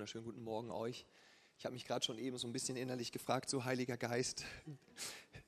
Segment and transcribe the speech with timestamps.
[0.00, 1.04] wunderschönen guten Morgen euch.
[1.58, 4.46] Ich habe mich gerade schon eben so ein bisschen innerlich gefragt, so Heiliger Geist,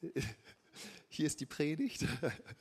[1.08, 2.04] hier ist die Predigt.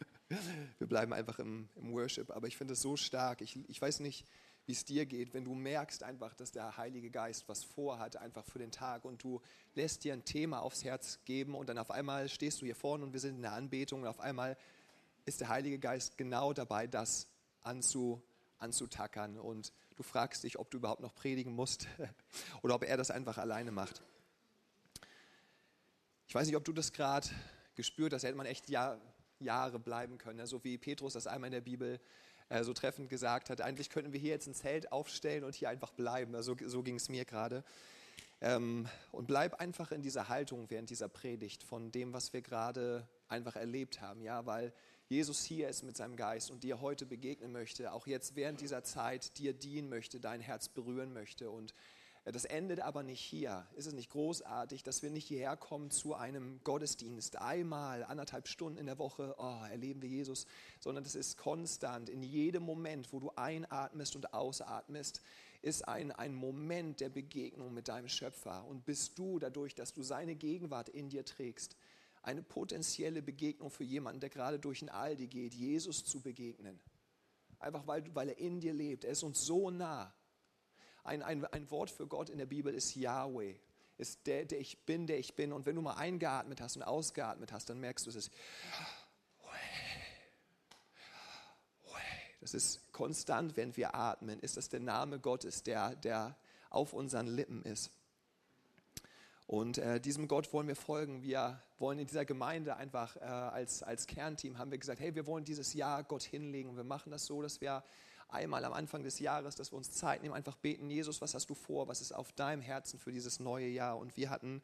[0.79, 3.41] Wir bleiben einfach im, im Worship, aber ich finde es so stark.
[3.41, 4.25] Ich, ich weiß nicht,
[4.65, 8.45] wie es dir geht, wenn du merkst einfach, dass der Heilige Geist was vorhat, einfach
[8.45, 9.41] für den Tag und du
[9.75, 13.03] lässt dir ein Thema aufs Herz geben und dann auf einmal stehst du hier vorne
[13.03, 14.57] und wir sind in der Anbetung und auf einmal
[15.25, 17.27] ist der Heilige Geist genau dabei, das
[17.63, 18.23] anzu,
[18.59, 21.87] anzutackern und du fragst dich, ob du überhaupt noch predigen musst
[22.63, 24.01] oder ob er das einfach alleine macht.
[26.27, 27.27] Ich weiß nicht, ob du das gerade
[27.75, 28.99] gespürt hast, da hätte man echt Jahr,
[29.37, 31.99] Jahre bleiben können, so wie Petrus das einmal in der Bibel
[32.49, 33.61] äh, so treffend gesagt hat.
[33.61, 36.33] Eigentlich könnten wir hier jetzt ein Zelt aufstellen und hier einfach bleiben.
[36.33, 37.63] Also, so ging es mir gerade.
[38.41, 43.07] Ähm, und bleib einfach in dieser Haltung während dieser Predigt von dem, was wir gerade
[43.27, 44.73] einfach erlebt haben, ja, weil
[45.11, 48.85] Jesus hier ist mit seinem Geist und dir heute begegnen möchte, auch jetzt während dieser
[48.85, 51.51] Zeit dir dienen möchte, dein Herz berühren möchte.
[51.51, 51.73] Und
[52.23, 53.67] äh, das endet aber nicht hier.
[53.75, 58.77] Ist es nicht großartig, dass wir nicht hierher kommen zu einem Gottesdienst, einmal, anderthalb Stunden
[58.77, 60.45] in der Woche, oh, erleben wir Jesus,
[60.79, 62.07] sondern das ist konstant.
[62.07, 65.19] In jedem Moment, wo du einatmest und ausatmest,
[65.61, 68.65] ist ein, ein Moment der Begegnung mit deinem Schöpfer.
[68.65, 71.75] Und bist du dadurch, dass du seine Gegenwart in dir trägst,
[72.23, 76.79] eine potenzielle Begegnung für jemanden, der gerade durch ein Aldi geht, Jesus zu begegnen.
[77.59, 79.03] Einfach weil, weil er in dir lebt.
[79.03, 80.13] Er ist uns so nah.
[81.03, 83.55] Ein, ein, ein Wort für Gott in der Bibel ist Yahweh.
[83.97, 85.51] Ist der, der ich bin, der ich bin.
[85.53, 88.31] Und wenn du mal eingeatmet hast und ausgeatmet hast, dann merkst du, es ist.
[92.41, 96.35] Das ist konstant, wenn wir atmen, ist das der Name Gottes, der, der
[96.71, 97.91] auf unseren Lippen ist.
[99.51, 101.23] Und äh, diesem Gott wollen wir folgen.
[101.23, 105.27] Wir wollen in dieser Gemeinde einfach äh, als, als Kernteam haben wir gesagt, hey, wir
[105.27, 106.77] wollen dieses Jahr Gott hinlegen.
[106.77, 107.83] Wir machen das so, dass wir
[108.29, 111.49] einmal am Anfang des Jahres, dass wir uns Zeit nehmen, einfach beten, Jesus, was hast
[111.49, 111.89] du vor?
[111.89, 113.97] Was ist auf deinem Herzen für dieses neue Jahr?
[113.97, 114.61] Und wir hatten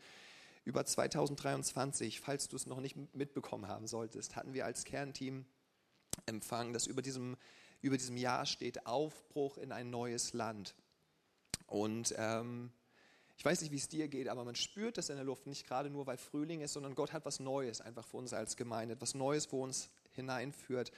[0.63, 5.45] über 2023, falls du es noch nicht mitbekommen haben solltest, hatten wir als Kernteam
[6.27, 7.35] empfangen, dass über diesem,
[7.81, 10.75] über diesem Jahr steht Aufbruch in ein neues Land.
[11.65, 12.71] Und ähm,
[13.37, 15.67] ich weiß nicht, wie es dir geht, aber man spürt das in der Luft, nicht
[15.67, 18.95] gerade nur, weil Frühling ist, sondern Gott hat was Neues einfach für uns als Gemeinde,
[18.95, 20.91] etwas Neues, wo uns hineinführt.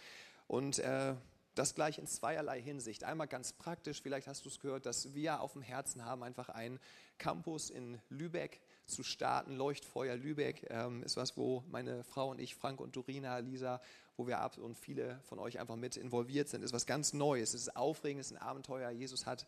[0.47, 1.15] Und äh,
[1.55, 3.03] das gleich in zweierlei Hinsicht.
[3.03, 6.47] Einmal ganz praktisch, vielleicht hast du es gehört, dass wir auf dem Herzen haben, einfach
[6.47, 6.79] einen
[7.17, 9.57] Campus in Lübeck zu starten.
[9.57, 13.81] Leuchtfeuer Lübeck ähm, ist was, wo meine Frau und ich, Frank und Dorina, Lisa,
[14.15, 17.53] wo wir ab und viele von euch einfach mit involviert sind, ist was ganz Neues.
[17.53, 18.89] Es ist aufregend, es ist ein Abenteuer.
[18.91, 19.45] Jesus hat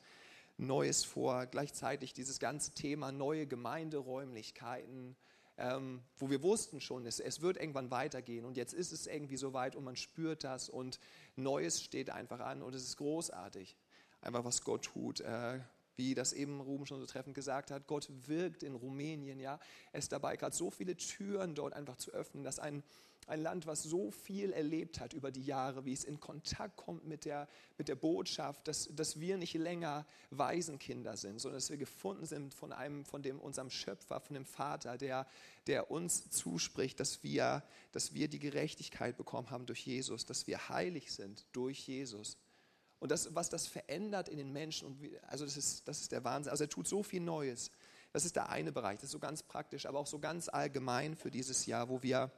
[0.62, 1.48] Neues vor.
[1.48, 5.16] Gleichzeitig dieses ganze Thema neue Gemeinderäumlichkeiten,
[5.58, 9.38] ähm, wo wir wussten schon, es, es wird irgendwann weitergehen und jetzt ist es irgendwie
[9.38, 11.00] soweit und man spürt das und
[11.36, 13.76] Neues steht einfach an und es ist großartig,
[14.22, 15.22] einfach was Gott tut.
[15.22, 15.60] Äh,
[16.02, 19.60] wie das eben Ruben schon so treffend gesagt hat, Gott wirkt in Rumänien, ja.
[19.94, 22.82] Ist dabei, gerade so viele Türen dort einfach zu öffnen, dass ein,
[23.28, 27.06] ein Land, was so viel erlebt hat über die Jahre, wie es in Kontakt kommt
[27.06, 27.48] mit der,
[27.78, 32.56] mit der Botschaft, dass, dass wir nicht länger Waisenkinder sind, sondern dass wir gefunden sind
[32.56, 35.28] von einem, von dem, unserem Schöpfer, von dem Vater, der,
[35.68, 40.70] der uns zuspricht, dass wir, dass wir die Gerechtigkeit bekommen haben durch Jesus, dass wir
[40.70, 42.38] heilig sind durch Jesus.
[43.02, 46.12] Und das, was das verändert in den Menschen, und wie, also das ist, das ist
[46.12, 46.52] der Wahnsinn.
[46.52, 47.72] Also er tut so viel Neues.
[48.14, 51.16] Das ist der eine Bereich, das ist so ganz praktisch, aber auch so ganz allgemein
[51.16, 52.32] für dieses Jahr, wo wir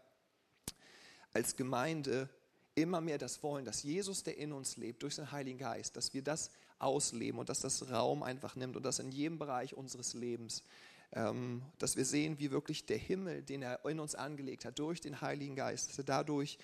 [1.34, 2.30] als Gemeinde
[2.76, 6.14] immer mehr das wollen, dass Jesus, der in uns lebt, durch den Heiligen Geist, dass
[6.14, 6.50] wir das
[6.80, 10.64] ausleben und dass das Raum einfach nimmt und das in jedem Bereich unseres Lebens,
[11.12, 15.02] ähm, dass wir sehen, wie wirklich der Himmel, den er in uns angelegt hat, durch
[15.02, 16.58] den Heiligen Geist, dass er dadurch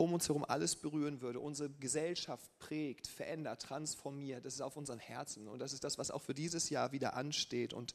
[0.00, 4.46] um uns herum alles berühren würde, unsere Gesellschaft prägt, verändert, transformiert.
[4.46, 7.14] Das ist auf unseren Herzen und das ist das, was auch für dieses Jahr wieder
[7.14, 7.74] ansteht.
[7.74, 7.94] Und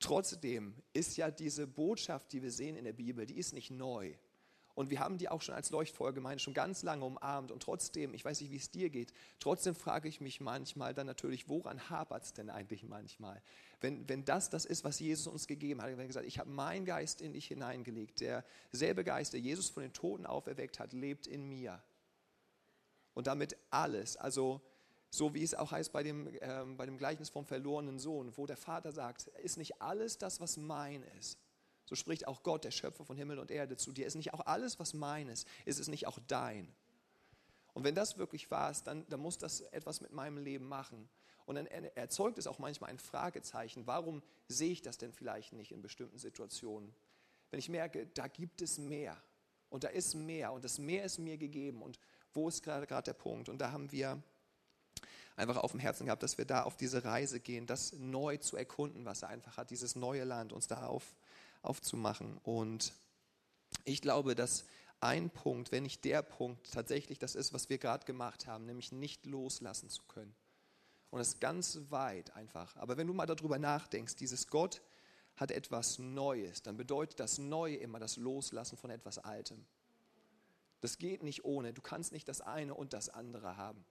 [0.00, 4.14] trotzdem ist ja diese Botschaft, die wir sehen in der Bibel, die ist nicht neu.
[4.74, 7.50] Und wir haben die auch schon als Leuchtfeuergemeinde schon ganz lange umarmt.
[7.50, 11.06] Und trotzdem, ich weiß nicht, wie es dir geht, trotzdem frage ich mich manchmal dann
[11.06, 13.42] natürlich, woran hapert es denn eigentlich manchmal?
[13.80, 16.50] Wenn, wenn das das ist, was Jesus uns gegeben hat, wenn er gesagt ich habe
[16.50, 21.26] meinen Geist in dich hineingelegt, derselbe Geist, der Jesus von den Toten auferweckt hat, lebt
[21.26, 21.82] in mir.
[23.14, 24.60] Und damit alles, also
[25.10, 28.46] so wie es auch heißt bei dem, ähm, bei dem Gleichnis vom verlorenen Sohn, wo
[28.46, 31.38] der Vater sagt, ist nicht alles das, was mein ist,
[31.88, 34.06] so spricht auch Gott, der Schöpfer von Himmel und Erde, zu dir.
[34.06, 36.68] Ist nicht auch alles, was mein ist, ist es nicht auch dein?
[37.72, 41.08] Und wenn das wirklich ist, dann, dann muss das etwas mit meinem Leben machen.
[41.48, 43.86] Und dann erzeugt es auch manchmal ein Fragezeichen.
[43.86, 46.94] Warum sehe ich das denn vielleicht nicht in bestimmten Situationen?
[47.50, 49.16] Wenn ich merke, da gibt es mehr
[49.70, 51.98] und da ist mehr und das Meer ist mir gegeben und
[52.34, 53.48] wo ist gerade, gerade der Punkt?
[53.48, 54.22] Und da haben wir
[55.36, 58.58] einfach auf dem Herzen gehabt, dass wir da auf diese Reise gehen, das neu zu
[58.58, 61.16] erkunden, was er einfach hat, dieses neue Land, uns da auf,
[61.62, 62.36] aufzumachen.
[62.42, 62.92] Und
[63.86, 64.66] ich glaube, dass
[65.00, 68.92] ein Punkt, wenn nicht der Punkt, tatsächlich das ist, was wir gerade gemacht haben, nämlich
[68.92, 70.36] nicht loslassen zu können.
[71.10, 72.76] Und ist ganz weit einfach.
[72.76, 74.82] Aber wenn du mal darüber nachdenkst, dieses Gott
[75.36, 79.64] hat etwas Neues, dann bedeutet das Neue immer das Loslassen von etwas Altem.
[80.80, 81.72] Das geht nicht ohne.
[81.72, 83.84] Du kannst nicht das eine und das andere haben.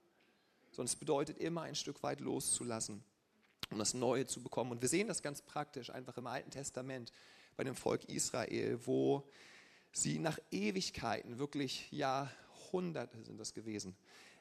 [0.70, 3.02] Sondern es bedeutet immer ein Stück weit loszulassen,
[3.70, 4.72] um das Neue zu bekommen.
[4.72, 7.12] Und wir sehen das ganz praktisch einfach im Alten Testament
[7.56, 9.28] bei dem Volk Israel, wo
[9.92, 13.96] sie nach Ewigkeiten, wirklich Jahrhunderte sind das gewesen,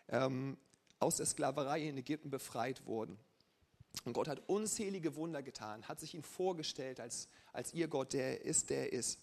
[0.10, 0.58] ähm,
[1.00, 3.18] aus der Sklaverei in Ägypten befreit wurden.
[4.04, 8.42] Und Gott hat unzählige Wunder getan, hat sich ihn vorgestellt als, als ihr Gott, der
[8.42, 9.20] ist, der ist.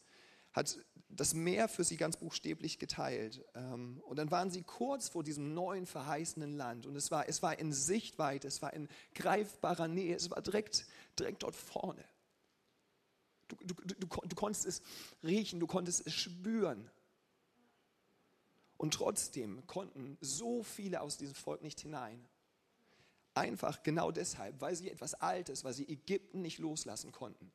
[0.53, 0.79] Hat
[1.09, 3.44] das Meer für sie ganz buchstäblich geteilt.
[3.55, 6.87] Ähm, und dann waren sie kurz vor diesem neuen verheißenen Land.
[6.87, 10.87] Und es war, es war in Sichtweite, es war in greifbarer Nähe, es war direkt,
[11.19, 12.05] direkt dort vorne.
[13.49, 14.82] Du, du, du, du konntest es
[15.23, 16.91] riechen, du konntest es spüren.
[18.76, 22.26] Und trotzdem konnten so viele aus diesem Volk nicht hinein.
[23.35, 27.53] Einfach genau deshalb, weil sie etwas Altes, weil sie Ägypten nicht loslassen konnten.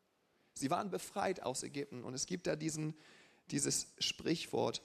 [0.54, 2.96] Sie waren befreit aus Ägypten und es gibt da diesen,
[3.52, 4.82] dieses Sprichwort,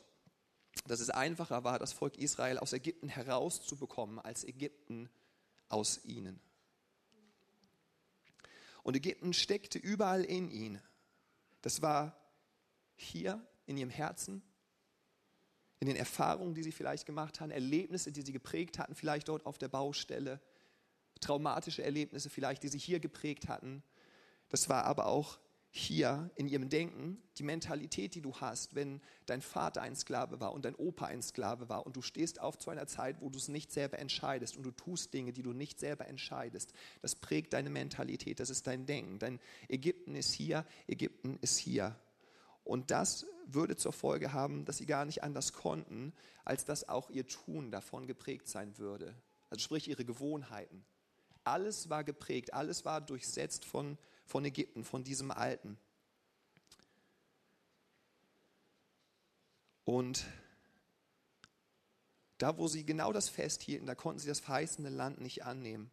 [0.87, 5.09] dass es einfacher war, das Volk Israel aus Ägypten herauszubekommen, als Ägypten
[5.69, 6.41] aus ihnen.
[8.83, 10.81] Und Ägypten steckte überall in ihnen.
[11.63, 12.17] Das war
[12.97, 14.43] hier in ihrem Herzen,
[15.81, 19.47] in den Erfahrungen, die sie vielleicht gemacht haben, Erlebnisse, die sie geprägt hatten, vielleicht dort
[19.47, 20.41] auf der Baustelle,
[21.21, 23.82] traumatische Erlebnisse vielleicht, die sie hier geprägt hatten.
[24.49, 25.38] Das war aber auch
[25.76, 30.53] hier in ihrem Denken die Mentalität, die du hast, wenn dein Vater ein Sklave war
[30.53, 33.38] und dein Opa ein Sklave war und du stehst auf zu einer Zeit, wo du
[33.38, 36.73] es nicht selber entscheidest und du tust Dinge, die du nicht selber entscheidest.
[37.03, 39.19] Das prägt deine Mentalität, das ist dein Denken.
[39.19, 41.97] Dein Ägypten ist hier, Ägypten ist hier.
[42.65, 46.13] Und das würde zur Folge haben, dass sie gar nicht anders konnten,
[46.45, 49.15] als dass auch ihr Tun davon geprägt sein würde.
[49.51, 50.85] Also sprich ihre Gewohnheiten.
[51.45, 55.79] Alles war geprägt, alles war durchsetzt von, von Ägypten, von diesem Alten.
[59.85, 60.25] Und
[62.39, 65.91] da, wo sie genau das festhielten, da konnten sie das verheißene Land nicht annehmen.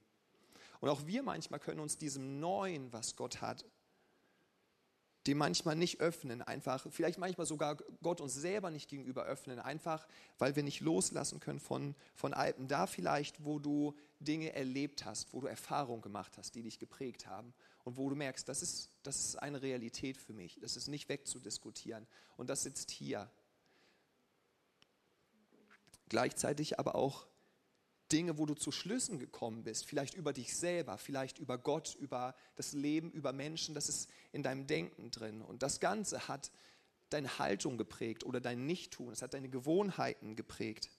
[0.80, 3.66] Und auch wir manchmal können uns diesem Neuen, was Gott hat,
[5.28, 10.08] dem manchmal nicht öffnen, einfach, vielleicht manchmal sogar Gott uns selber nicht gegenüber öffnen, einfach
[10.40, 12.68] weil wir nicht loslassen können von, von Alpen.
[12.68, 17.28] Da vielleicht, wo du Dinge erlebt hast, wo du Erfahrungen gemacht hast, die dich geprägt
[17.28, 17.54] haben
[17.84, 21.08] und wo du merkst, das ist, das ist eine Realität für mich, das ist nicht
[21.08, 22.08] wegzudiskutieren
[22.38, 23.30] und das sitzt hier.
[26.10, 27.28] Gleichzeitig aber auch
[28.12, 32.36] Dinge, wo du zu Schlüssen gekommen bist, vielleicht über dich selber, vielleicht über Gott, über
[32.56, 35.42] das Leben, über Menschen, das ist in deinem Denken drin.
[35.42, 36.52] Und das Ganze hat
[37.10, 40.90] deine Haltung geprägt oder dein Nichttun, es hat deine Gewohnheiten geprägt.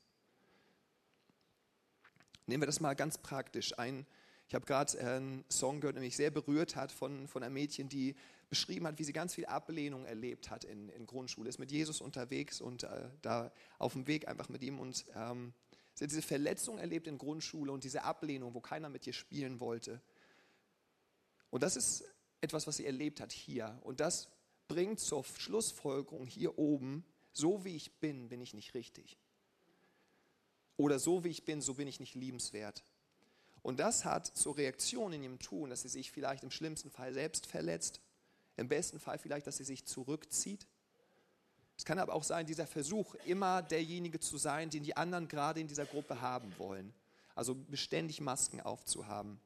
[2.46, 3.78] Nehmen wir das mal ganz praktisch.
[3.78, 4.06] Ein,
[4.48, 7.88] ich habe gerade einen Song gehört, der mich sehr berührt hat von, von einem Mädchen,
[7.88, 8.14] die
[8.50, 12.02] beschrieben hat, wie sie ganz viel Ablehnung erlebt hat in, in Grundschule, ist mit Jesus
[12.02, 15.54] unterwegs und äh, da auf dem Weg einfach mit ihm und ähm,
[15.94, 19.60] Sie hat diese Verletzung erlebt in Grundschule und diese Ablehnung, wo keiner mit ihr spielen
[19.60, 20.00] wollte.
[21.50, 22.04] Und das ist
[22.40, 23.78] etwas, was sie erlebt hat hier.
[23.82, 24.28] Und das
[24.68, 29.18] bringt zur Schlussfolgerung hier oben, so wie ich bin, bin ich nicht richtig.
[30.76, 32.82] Oder so wie ich bin, so bin ich nicht liebenswert.
[33.62, 37.12] Und das hat zur Reaktion in ihrem Tun, dass sie sich vielleicht im schlimmsten Fall
[37.12, 38.00] selbst verletzt,
[38.56, 40.66] im besten Fall vielleicht, dass sie sich zurückzieht
[41.82, 45.58] es kann aber auch sein, dieser Versuch, immer derjenige zu sein, den die anderen gerade
[45.58, 46.94] in dieser Gruppe haben wollen.
[47.34, 49.40] Also beständig Masken aufzuhaben.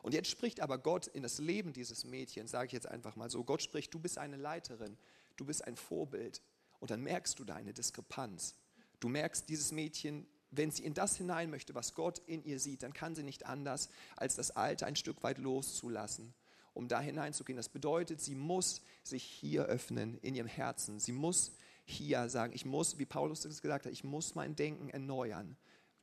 [0.00, 3.30] Und jetzt spricht aber Gott in das Leben dieses Mädchens, sage ich jetzt einfach mal
[3.30, 4.96] so, Gott spricht, du bist eine Leiterin,
[5.36, 6.40] du bist ein Vorbild.
[6.78, 8.54] Und dann merkst du deine Diskrepanz.
[9.00, 12.84] Du merkst, dieses Mädchen, wenn sie in das hinein möchte, was Gott in ihr sieht,
[12.84, 16.32] dann kann sie nicht anders, als das Alte ein Stück weit loszulassen
[16.78, 17.56] um da hineinzugehen.
[17.56, 21.00] Das bedeutet, sie muss sich hier öffnen in ihrem Herzen.
[21.00, 21.52] Sie muss
[21.84, 25.56] hier sagen, ich muss, wie Paulus es gesagt hat, ich muss mein Denken erneuern.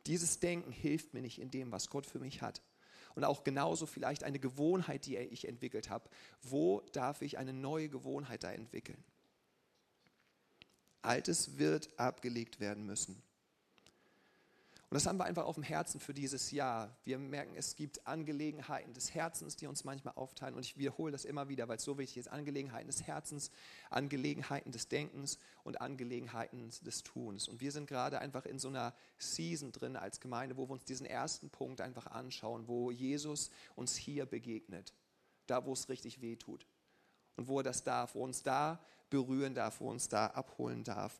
[0.05, 2.61] Dieses Denken hilft mir nicht in dem, was Gott für mich hat.
[3.15, 6.09] Und auch genauso vielleicht eine Gewohnheit, die ich entwickelt habe.
[6.41, 9.01] Wo darf ich eine neue Gewohnheit da entwickeln?
[11.01, 13.23] Altes wird abgelegt werden müssen.
[14.95, 16.95] Und das haben wir einfach auf dem Herzen für dieses Jahr.
[17.03, 20.55] Wir merken, es gibt Angelegenheiten des Herzens, die uns manchmal aufteilen.
[20.55, 22.27] Und ich wiederhole das immer wieder, weil es so wichtig ist.
[22.29, 23.51] Angelegenheiten des Herzens,
[23.89, 27.49] Angelegenheiten des Denkens und Angelegenheiten des Tuns.
[27.49, 30.85] Und wir sind gerade einfach in so einer Season drin als Gemeinde, wo wir uns
[30.85, 34.93] diesen ersten Punkt einfach anschauen, wo Jesus uns hier begegnet.
[35.45, 36.65] Da, wo es richtig weh tut.
[37.35, 41.19] Und wo er das darf, wo uns da berühren darf, wo uns da abholen darf.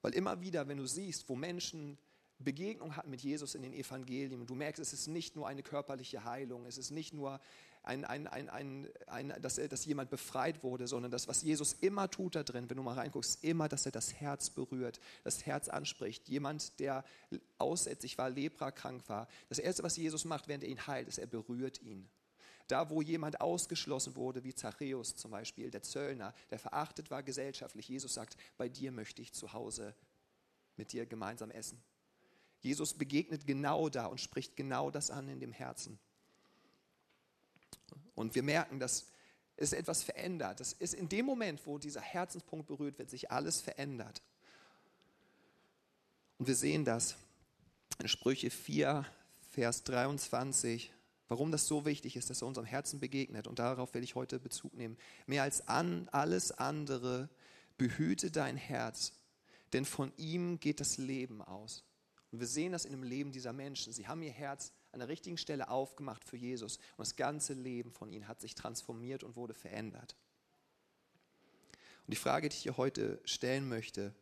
[0.00, 1.98] Weil immer wieder, wenn du siehst, wo Menschen
[2.44, 4.46] Begegnung hat mit Jesus in den Evangelien.
[4.46, 7.40] Du merkst, es ist nicht nur eine körperliche Heilung, es ist nicht nur,
[7.82, 8.26] ein, ein,
[9.06, 12.76] ein, dass, dass jemand befreit wurde, sondern das, was Jesus immer tut da drin, wenn
[12.76, 16.28] du mal reinguckst, immer, dass er das Herz berührt, das Herz anspricht.
[16.28, 17.04] Jemand, der
[17.58, 19.28] aussätzlich war, leprakrank war.
[19.48, 22.08] Das Erste, was Jesus macht, während er ihn heilt, ist, er berührt ihn.
[22.68, 27.88] Da, wo jemand ausgeschlossen wurde, wie Zachäus zum Beispiel, der Zöllner, der verachtet war gesellschaftlich,
[27.88, 29.94] Jesus sagt, bei dir möchte ich zu Hause
[30.76, 31.82] mit dir gemeinsam essen.
[32.60, 35.98] Jesus begegnet genau da und spricht genau das an in dem Herzen.
[38.14, 39.06] Und wir merken, dass
[39.56, 40.60] es etwas verändert.
[40.60, 44.22] Das ist in dem Moment, wo dieser Herzenspunkt berührt wird, sich alles verändert.
[46.38, 47.16] Und wir sehen das
[47.98, 49.06] in Sprüche 4,
[49.50, 50.92] Vers 23,
[51.28, 53.46] warum das so wichtig ist, dass er unserem Herzen begegnet.
[53.46, 54.96] Und darauf will ich heute Bezug nehmen.
[55.26, 57.28] Mehr als an alles andere
[57.76, 59.12] behüte dein Herz,
[59.72, 61.84] denn von ihm geht das Leben aus.
[62.32, 63.92] Und wir sehen das in dem Leben dieser Menschen.
[63.92, 67.90] Sie haben ihr Herz an der richtigen Stelle aufgemacht für Jesus und das ganze Leben
[67.90, 70.16] von ihnen hat sich transformiert und wurde verändert.
[72.06, 74.14] Und die Frage, die ich hier heute stellen möchte,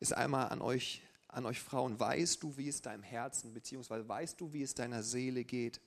[0.00, 1.98] ist einmal an euch, an euch Frauen.
[1.98, 5.80] Weißt du, wie es deinem Herzen, beziehungsweise weißt du, wie es deiner Seele geht?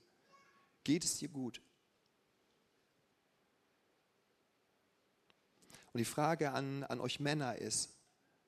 [0.84, 1.60] Geht es dir gut?
[5.92, 7.95] Und die Frage an, an euch Männer ist,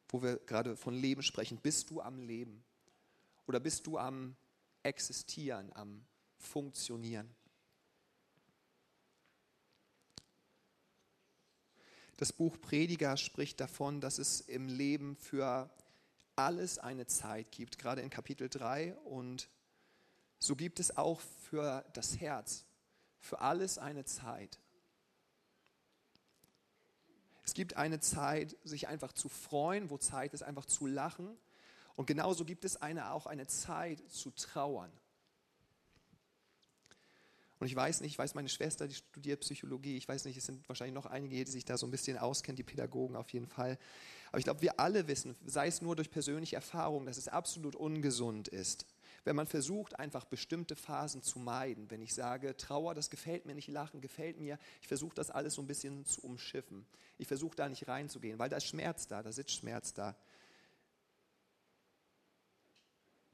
[0.09, 1.59] wo wir gerade von Leben sprechen.
[1.59, 2.65] Bist du am Leben?
[3.47, 4.37] Oder bist du am
[4.83, 6.05] Existieren, am
[6.37, 7.35] Funktionieren?
[12.19, 15.71] Das Buch Prediger spricht davon, dass es im Leben für
[16.35, 18.97] alles eine Zeit gibt, gerade in Kapitel 3.
[19.05, 19.49] Und
[20.41, 22.65] so gibt es auch für das Herz,
[23.21, 24.59] für alles eine Zeit.
[27.49, 31.35] Es gibt eine Zeit, sich einfach zu freuen, wo Zeit ist, einfach zu lachen.
[31.97, 34.93] Und genauso gibt es eine, auch eine Zeit zu trauern.
[37.59, 40.45] Und ich weiß nicht, ich weiß, meine Schwester, die studiert Psychologie, ich weiß nicht, es
[40.45, 43.47] sind wahrscheinlich noch einige, die sich da so ein bisschen auskennen, die Pädagogen auf jeden
[43.47, 43.79] Fall.
[44.29, 47.75] Aber ich glaube, wir alle wissen, sei es nur durch persönliche Erfahrung, dass es absolut
[47.75, 48.85] ungesund ist,
[49.25, 51.91] wenn man versucht, einfach bestimmte Phasen zu meiden.
[51.91, 55.55] Wenn ich sage, Trauer, das gefällt mir nicht, Lachen gefällt mir, ich versuche das alles
[55.55, 56.87] so ein bisschen zu umschiffen.
[57.19, 60.17] Ich versuche da nicht reinzugehen, weil da ist Schmerz da, da sitzt Schmerz da.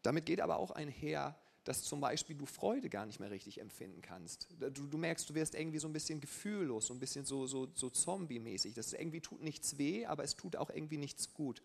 [0.02, 4.02] Damit geht aber auch einher, dass zum Beispiel du Freude gar nicht mehr richtig empfinden
[4.02, 4.48] kannst.
[4.60, 7.68] Du, du merkst, du wirst irgendwie so ein bisschen gefühllos, so ein bisschen so, so,
[7.74, 8.74] so zombie-mäßig.
[8.74, 11.62] Das irgendwie tut nichts weh, aber es tut auch irgendwie nichts gut.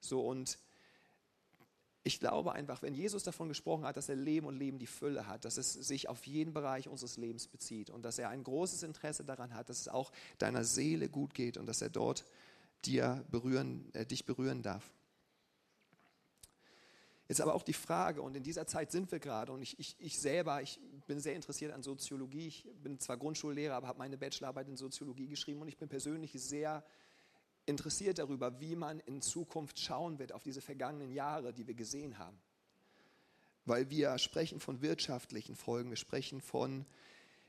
[0.00, 0.58] So und
[2.06, 5.26] ich glaube einfach, wenn Jesus davon gesprochen hat, dass er Leben und Leben die Fülle
[5.26, 8.82] hat, dass es sich auf jeden Bereich unseres Lebens bezieht und dass er ein großes
[8.82, 12.26] Interesse daran hat, dass es auch deiner Seele gut geht und dass er dort
[12.84, 14.92] dir berühren, äh, dich berühren darf.
[17.26, 19.96] Jetzt aber auch die Frage, und in dieser Zeit sind wir gerade, und ich, ich,
[19.98, 24.18] ich selber, ich bin sehr interessiert an Soziologie, ich bin zwar Grundschullehrer, aber habe meine
[24.18, 26.84] Bachelorarbeit in Soziologie geschrieben und ich bin persönlich sehr
[27.66, 32.18] interessiert darüber, wie man in Zukunft schauen wird auf diese vergangenen Jahre, die wir gesehen
[32.18, 32.38] haben.
[33.64, 36.84] Weil wir sprechen von wirtschaftlichen Folgen, wir sprechen von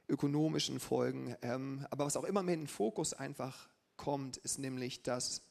[0.07, 1.35] ökonomischen Folgen.
[1.41, 5.41] Ähm, aber was auch immer mehr in den Fokus einfach kommt, ist nämlich, dass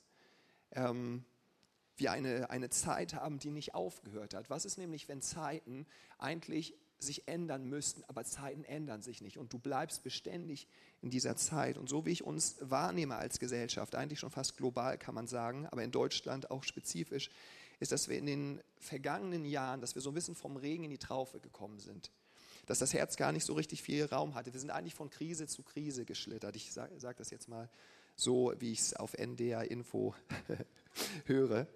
[0.72, 1.24] ähm,
[1.96, 4.50] wir eine, eine Zeit haben, die nicht aufgehört hat.
[4.50, 5.86] Was ist nämlich, wenn Zeiten
[6.18, 10.66] eigentlich sich ändern müssten, aber Zeiten ändern sich nicht und du bleibst beständig
[11.00, 11.78] in dieser Zeit.
[11.78, 15.66] Und so wie ich uns wahrnehme als Gesellschaft, eigentlich schon fast global kann man sagen,
[15.66, 17.30] aber in Deutschland auch spezifisch,
[17.80, 20.90] ist, dass wir in den vergangenen Jahren, dass wir so ein bisschen vom Regen in
[20.90, 22.10] die Traufe gekommen sind.
[22.66, 24.52] Dass das Herz gar nicht so richtig viel Raum hatte.
[24.52, 26.56] Wir sind eigentlich von Krise zu Krise geschlittert.
[26.56, 27.68] Ich sage sag das jetzt mal
[28.16, 30.14] so, wie ich es auf NDR Info
[31.26, 31.66] höre.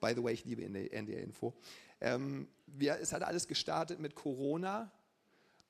[0.00, 1.54] By the way, ich liebe NDR Info.
[2.00, 4.90] Ähm, wir, es hat alles gestartet mit Corona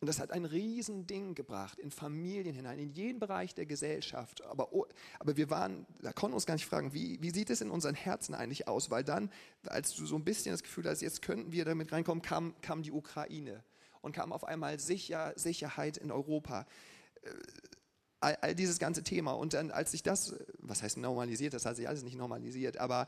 [0.01, 4.43] und das hat ein Riesending gebracht in Familien hinein, in jeden Bereich der Gesellschaft.
[4.45, 4.87] Aber, oh,
[5.19, 7.95] aber wir waren, da konnten uns gar nicht fragen, wie, wie sieht es in unseren
[7.95, 8.91] Herzen eigentlich aus?
[8.91, 9.31] Weil dann,
[9.67, 12.83] als du so ein bisschen das Gefühl hast, jetzt könnten wir damit reinkommen, kam, kam
[12.83, 13.63] die Ukraine
[14.01, 16.67] und kam auf einmal Sicher, Sicherheit in Europa.
[17.23, 17.31] Äh,
[18.21, 19.33] all, all, dieses ganze Thema.
[19.33, 23.07] Und dann, als sich das, was heißt normalisiert, das hat sich alles nicht normalisiert, aber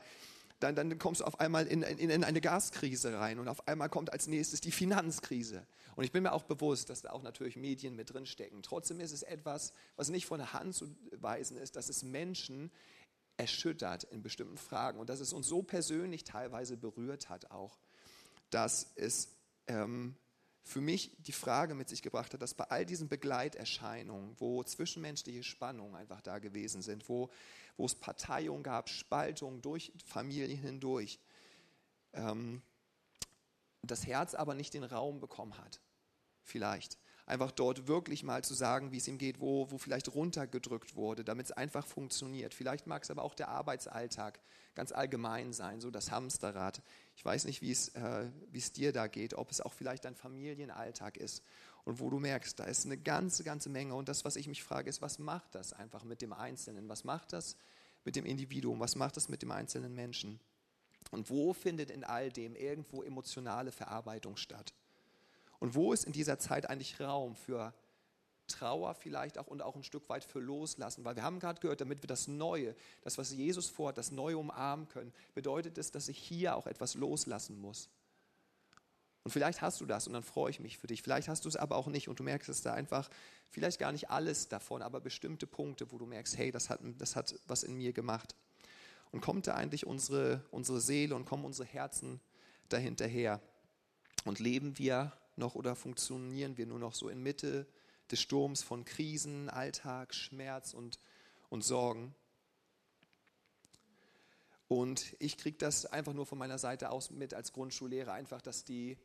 [0.62, 3.88] dann, dann kommst du auf einmal in, in, in, eine Gaskrise rein und auf einmal
[3.88, 5.66] kommt als nächstes die Finanzkrise.
[5.96, 8.62] Und ich bin mir auch bewusst, dass da auch natürlich Medien mit drin stecken.
[8.62, 12.70] Trotzdem ist es etwas, was nicht von der Hand zu weisen ist, dass es Menschen
[13.36, 17.78] erschüttert in bestimmten Fragen und dass es uns so persönlich teilweise berührt hat auch,
[18.50, 19.28] dass es
[19.66, 20.14] ähm,
[20.64, 25.42] für mich die Frage mit sich gebracht hat, dass bei all diesen Begleiterscheinungen, wo zwischenmenschliche
[25.42, 27.30] Spannungen einfach da gewesen sind, wo,
[27.76, 31.18] wo es Parteiung gab, Spaltung durch Familien hindurch,
[32.12, 32.62] ähm,
[33.82, 35.80] das Herz aber nicht den Raum bekommen hat,
[36.42, 40.96] vielleicht einfach dort wirklich mal zu sagen, wie es ihm geht, wo, wo vielleicht runtergedrückt
[40.96, 42.54] wurde, damit es einfach funktioniert.
[42.54, 44.40] Vielleicht mag es aber auch der Arbeitsalltag
[44.74, 46.82] ganz allgemein sein, so das Hamsterrad.
[47.14, 50.14] Ich weiß nicht, wie es, äh, es dir da geht, ob es auch vielleicht dein
[50.14, 51.42] Familienalltag ist
[51.84, 53.94] und wo du merkst, da ist eine ganze, ganze Menge.
[53.94, 56.88] Und das, was ich mich frage, ist, was macht das einfach mit dem Einzelnen?
[56.88, 57.56] Was macht das
[58.04, 58.80] mit dem Individuum?
[58.80, 60.40] Was macht das mit dem einzelnen Menschen?
[61.10, 64.72] Und wo findet in all dem irgendwo emotionale Verarbeitung statt?
[65.58, 67.74] Und wo ist in dieser Zeit eigentlich Raum für
[68.52, 71.04] Trauer vielleicht auch und auch ein Stück weit für Loslassen?
[71.04, 74.38] Weil wir haben gerade gehört, damit wir das Neue, das, was Jesus vorhat, das Neue
[74.38, 77.88] umarmen können, bedeutet es, dass ich hier auch etwas loslassen muss.
[79.24, 81.02] Und vielleicht hast du das und dann freue ich mich für dich.
[81.02, 83.08] Vielleicht hast du es aber auch nicht und du merkst es da einfach,
[83.50, 87.14] vielleicht gar nicht alles davon, aber bestimmte Punkte, wo du merkst, hey, das hat, das
[87.14, 88.34] hat was in mir gemacht.
[89.12, 92.20] Und kommt da eigentlich unsere, unsere Seele und kommen unsere Herzen
[92.68, 93.40] dahinterher?
[94.24, 97.66] Und leben wir noch oder funktionieren wir nur noch so in Mitte
[98.12, 101.00] des Sturms von Krisen, Alltag, Schmerz und,
[101.48, 102.14] und Sorgen?
[104.68, 108.64] Und ich kriege das einfach nur von meiner Seite aus mit als Grundschullehrer, einfach, dass
[108.64, 108.96] die,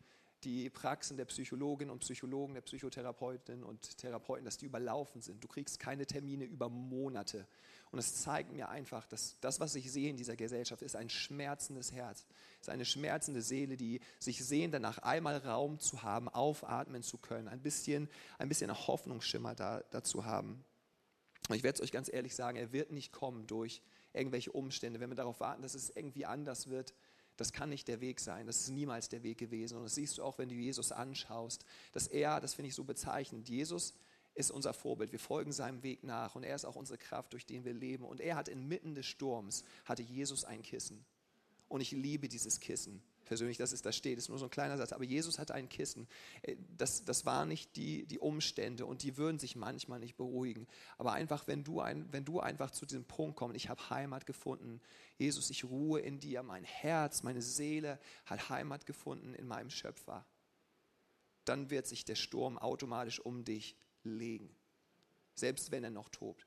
[0.48, 5.44] die Praxen der Psychologinnen und Psychologen, der Psychotherapeutinnen und Therapeuten, dass die überlaufen sind.
[5.44, 7.46] Du kriegst keine Termine über Monate.
[7.92, 11.10] Und es zeigt mir einfach, dass das, was ich sehe in dieser Gesellschaft, ist ein
[11.10, 12.26] schmerzendes Herz,
[12.62, 17.50] ist eine schmerzende Seele, die sich sehnt danach, einmal Raum zu haben, aufatmen zu können,
[17.50, 20.64] ein bisschen, ein bisschen Hoffnungsschimmer da, dazu haben.
[21.50, 23.82] Und ich werde es euch ganz ehrlich sagen, er wird nicht kommen durch
[24.14, 25.02] irgendwelche Umstände.
[25.02, 26.94] Wenn wir darauf warten, dass es irgendwie anders wird,
[27.38, 28.48] das kann nicht der Weg sein.
[28.48, 29.78] Das ist niemals der Weg gewesen.
[29.78, 32.84] Und das siehst du auch, wenn du Jesus anschaust, dass er, das finde ich so
[32.84, 33.94] bezeichnend, Jesus
[34.34, 35.12] ist unser Vorbild.
[35.12, 38.06] Wir folgen seinem Weg nach und er ist auch unsere Kraft, durch den wir leben.
[38.06, 41.06] Und er hat inmitten des Sturms, hatte Jesus ein Kissen.
[41.70, 43.02] Und ich liebe dieses Kissen.
[43.28, 44.94] Persönlich, dass es da steht, ist nur so ein kleiner Satz.
[44.94, 46.08] Aber Jesus hatte ein Kissen.
[46.42, 50.66] Äh, das, das waren nicht die, die Umstände und die würden sich manchmal nicht beruhigen.
[50.98, 54.26] Aber einfach, wenn du, ein, wenn du einfach zu diesem Punkt kommst, ich habe Heimat
[54.26, 54.82] gefunden.
[55.18, 56.42] Jesus, ich ruhe in dir.
[56.42, 60.26] Mein Herz, meine Seele hat Heimat gefunden in meinem Schöpfer.
[61.44, 64.56] Dann wird sich der Sturm automatisch um dich legen,
[65.34, 66.46] selbst wenn er noch tobt.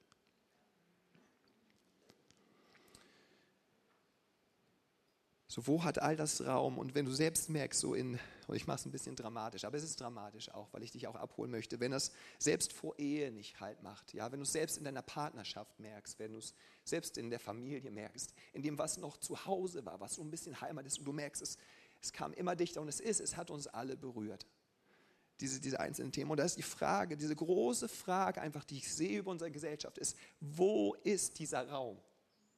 [5.51, 6.79] So, wo hat all das Raum?
[6.79, 9.77] Und wenn du selbst merkst, so in, und ich mache es ein bisschen dramatisch, aber
[9.77, 13.33] es ist dramatisch auch, weil ich dich auch abholen möchte, wenn das selbst vor Ehe
[13.33, 16.55] nicht halt macht, ja, wenn du es selbst in deiner Partnerschaft merkst, wenn du es
[16.85, 20.31] selbst in der Familie merkst, in dem, was noch zu Hause war, was so ein
[20.31, 21.59] bisschen Heimat ist und du merkst, es,
[22.01, 24.47] es kam immer dichter und es ist, es hat uns alle berührt
[25.41, 26.31] diese, diese einzelnen Themen.
[26.31, 29.99] Und da ist die Frage, diese große Frage einfach, die ich sehe über unsere Gesellschaft,
[29.99, 31.99] ist, wo ist dieser Raum?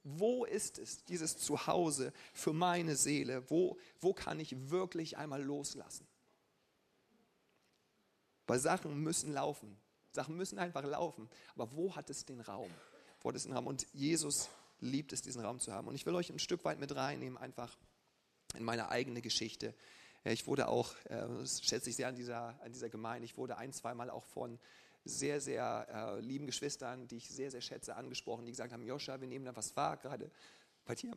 [0.04, 3.48] Wo ist es, dieses Zuhause für meine Seele?
[3.50, 6.06] Wo, wo kann ich wirklich einmal loslassen?
[8.46, 9.76] Weil Sachen müssen laufen.
[10.10, 11.28] Sachen müssen einfach laufen.
[11.54, 12.70] Aber wo hat es den Raum?
[13.20, 13.66] Wo hat es den Raum?
[13.66, 14.48] Und Jesus
[14.80, 15.88] liebt es, diesen Raum zu haben.
[15.88, 17.76] Und ich will euch ein Stück weit mit reinnehmen, einfach
[18.54, 19.74] in meine eigene Geschichte.
[20.24, 23.56] Ich wurde auch, äh, das schätze ich sehr an dieser, an dieser Gemeinde, ich wurde
[23.56, 24.58] ein, zweimal auch von
[25.04, 29.20] sehr, sehr äh, lieben Geschwistern, die ich sehr, sehr schätze, angesprochen, die gesagt haben, Joscha,
[29.20, 30.30] wir nehmen da was wahr, gerade
[30.84, 31.16] bei dir.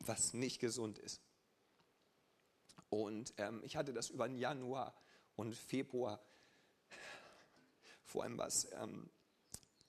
[0.00, 1.20] Was nicht gesund ist.
[2.90, 4.94] Und ähm, ich hatte das über den Januar
[5.34, 6.20] und Februar,
[8.04, 9.10] vor allem was ähm,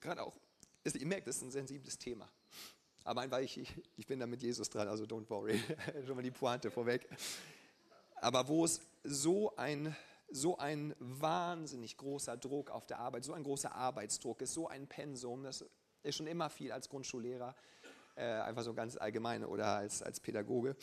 [0.00, 0.36] gerade auch,
[0.84, 2.28] ihr merkt, das ist ein sensibles Thema.
[3.08, 3.58] Aber einfach, ich,
[3.96, 5.58] ich bin da mit Jesus dran, also don't worry.
[6.06, 7.08] Schon mal die Pointe vorweg.
[8.16, 9.96] Aber wo es so ein,
[10.30, 14.86] so ein wahnsinnig großer Druck auf der Arbeit, so ein großer Arbeitsdruck ist, so ein
[14.88, 15.64] Pensum, das
[16.02, 17.54] ist schon immer viel als Grundschullehrer,
[18.14, 20.76] äh, einfach so ganz allgemein oder als, als Pädagoge,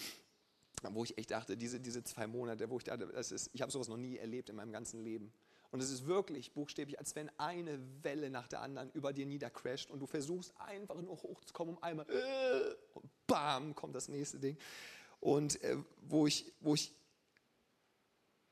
[0.81, 3.71] wo ich echt dachte, diese, diese zwei Monate, wo ich dachte, das ist, ich habe
[3.71, 5.31] sowas noch nie erlebt in meinem ganzen Leben.
[5.71, 9.91] Und es ist wirklich buchstäblich, als wenn eine Welle nach der anderen über dir niedercrasht
[9.91, 14.57] und du versuchst einfach nur hochzukommen, um einmal äh, und bam, kommt das nächste Ding.
[15.19, 16.93] Und äh, wo, ich, wo, ich,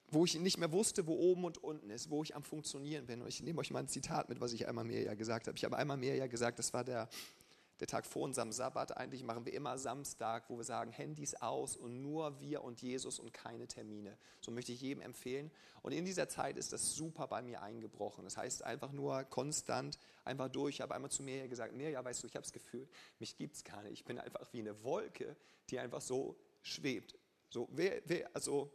[0.07, 3.21] wo ich nicht mehr wusste, wo oben und unten ist, wo ich am Funktionieren bin.
[3.21, 5.57] Und ich nehme euch mal ein Zitat mit, was ich einmal mehr ja gesagt habe.
[5.57, 7.09] Ich habe einmal mehr ja gesagt, das war der,
[7.83, 8.95] der Tag vor unserem Sabbat.
[8.95, 13.19] Eigentlich machen wir immer Samstag, wo wir sagen, Handys aus und nur wir und Jesus
[13.19, 14.17] und keine Termine.
[14.39, 15.51] So möchte ich jedem empfehlen.
[15.81, 18.23] Und in dieser Zeit ist das super bei mir eingebrochen.
[18.23, 20.75] Das heißt einfach nur konstant, einfach durch.
[20.75, 22.87] Ich habe einmal zu mir gesagt, Mirja, weißt du, ich habe das Gefühl,
[23.19, 23.93] mich gibt es gar nicht.
[23.93, 25.35] Ich bin einfach wie eine Wolke,
[25.69, 27.15] die einfach so schwebt.
[27.49, 28.71] So, wer, wer, also,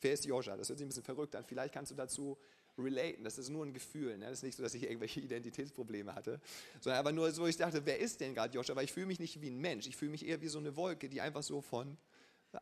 [0.00, 0.56] wer ist Joscha?
[0.56, 1.44] Das hört sich ein bisschen verrückt an.
[1.44, 2.38] Vielleicht kannst du dazu
[2.78, 3.24] relaten.
[3.24, 4.18] Das ist nur ein Gefühl.
[4.18, 4.26] Ne?
[4.26, 6.40] Das ist nicht so, dass ich irgendwelche Identitätsprobleme hatte,
[6.80, 8.76] sondern aber nur so, ich dachte, wer ist denn gerade Joshua?
[8.76, 9.86] Weil ich fühle mich nicht wie ein Mensch.
[9.86, 11.96] Ich fühle mich eher wie so eine Wolke, die einfach so von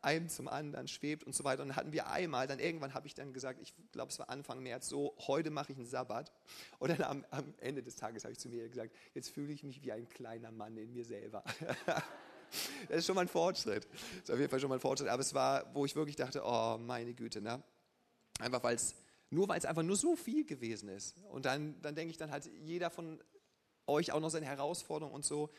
[0.01, 1.63] einem zum anderen schwebt und so weiter.
[1.63, 4.29] Und dann hatten wir einmal, dann irgendwann habe ich dann gesagt, ich glaube, es war
[4.29, 6.31] Anfang März so, heute mache ich einen Sabbat.
[6.79, 9.63] Und dann am, am Ende des Tages habe ich zu mir gesagt, jetzt fühle ich
[9.63, 11.43] mich wie ein kleiner Mann in mir selber.
[12.87, 13.87] das ist schon mal ein Fortschritt.
[13.91, 15.09] Das ist auf jeden Fall schon mal ein Fortschritt.
[15.09, 17.61] Aber es war, wo ich wirklich dachte, oh meine Güte, ne?
[18.39, 18.95] Einfach weil es
[19.31, 21.17] nur weil es einfach nur so viel gewesen ist.
[21.31, 23.19] Und dann, dann denke ich, dann hat jeder von
[23.87, 25.49] euch auch noch seine Herausforderungen und so.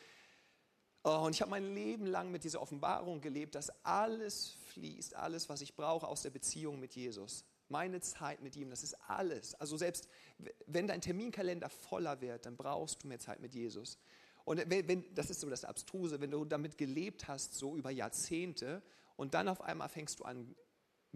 [1.03, 5.49] Oh, und ich habe mein Leben lang mit dieser Offenbarung gelebt, dass alles fließt, alles,
[5.49, 7.43] was ich brauche aus der Beziehung mit Jesus.
[7.67, 9.55] Meine Zeit mit ihm, das ist alles.
[9.55, 10.07] Also selbst
[10.67, 13.97] wenn dein Terminkalender voller wird, dann brauchst du mehr Zeit mit Jesus.
[14.45, 17.89] Und wenn, wenn, das ist so das Abstruse, wenn du damit gelebt hast, so über
[17.89, 18.83] Jahrzehnte,
[19.15, 20.55] und dann auf einmal fängst du an,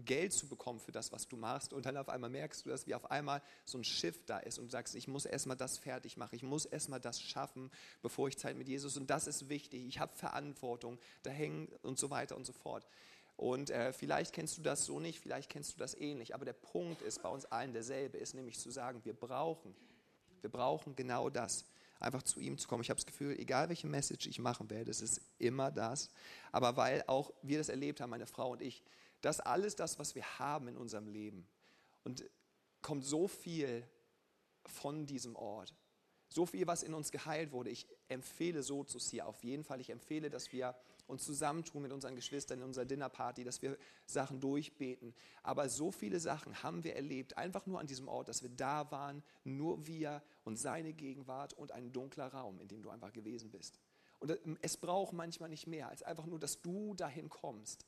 [0.04, 1.72] Geld zu bekommen für das, was du machst.
[1.72, 4.58] Und dann auf einmal merkst du, dass wie auf einmal so ein Schiff da ist
[4.58, 7.70] und du sagst, ich muss erstmal das fertig machen, ich muss erstmal das schaffen,
[8.02, 8.96] bevor ich Zeit mit Jesus.
[8.96, 9.86] Und das ist wichtig.
[9.86, 12.86] Ich habe Verantwortung, da hängen und so weiter und so fort.
[13.36, 16.34] Und äh, vielleicht kennst du das so nicht, vielleicht kennst du das ähnlich.
[16.34, 19.74] Aber der Punkt ist bei uns allen derselbe, ist nämlich zu sagen, wir brauchen,
[20.40, 21.64] wir brauchen genau das
[22.00, 22.82] einfach zu ihm zu kommen.
[22.82, 26.10] Ich habe das Gefühl, egal welche Message ich machen werde, es ist immer das.
[26.52, 28.82] Aber weil auch wir das erlebt haben, meine Frau und ich,
[29.20, 31.46] das alles das, was wir haben in unserem Leben.
[32.04, 32.24] Und
[32.82, 33.86] kommt so viel
[34.64, 35.74] von diesem Ort.
[36.28, 37.70] So viel, was in uns geheilt wurde.
[37.70, 39.80] Ich empfehle so zu hier auf jeden Fall.
[39.80, 40.76] Ich empfehle, dass wir
[41.06, 45.14] uns zusammentun mit unseren Geschwistern in unserer Dinnerparty, dass wir Sachen durchbeten.
[45.42, 48.90] Aber so viele Sachen haben wir erlebt, einfach nur an diesem Ort, dass wir da
[48.90, 53.50] waren, nur wir und seine Gegenwart und ein dunkler Raum, in dem du einfach gewesen
[53.50, 53.80] bist.
[54.18, 57.86] Und es braucht manchmal nicht mehr, als einfach nur, dass du dahin kommst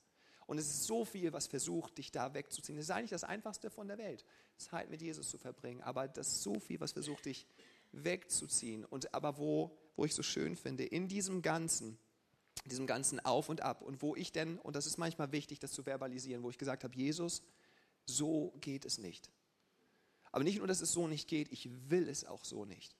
[0.50, 2.76] und es ist so viel, was versucht, dich da wegzuziehen.
[2.76, 4.24] Es ist eigentlich das Einfachste von der Welt,
[4.56, 5.80] Zeit mit Jesus zu verbringen.
[5.80, 7.46] Aber das ist so viel, was versucht, dich
[7.92, 8.84] wegzuziehen.
[8.84, 12.00] Und aber wo, wo ich so schön finde, in diesem Ganzen,
[12.64, 15.70] diesem ganzen Auf und Ab und wo ich denn, und das ist manchmal wichtig, das
[15.70, 17.42] zu verbalisieren, wo ich gesagt habe, Jesus,
[18.04, 19.30] so geht es nicht.
[20.32, 22.96] Aber nicht nur, dass es so nicht geht, ich will es auch so nicht.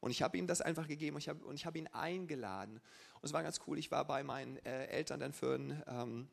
[0.00, 2.76] Und ich habe ihm das einfach gegeben und ich habe hab ihn eingeladen.
[2.76, 6.28] Und es war ganz cool, ich war bei meinen äh, Eltern dann für ein, ähm,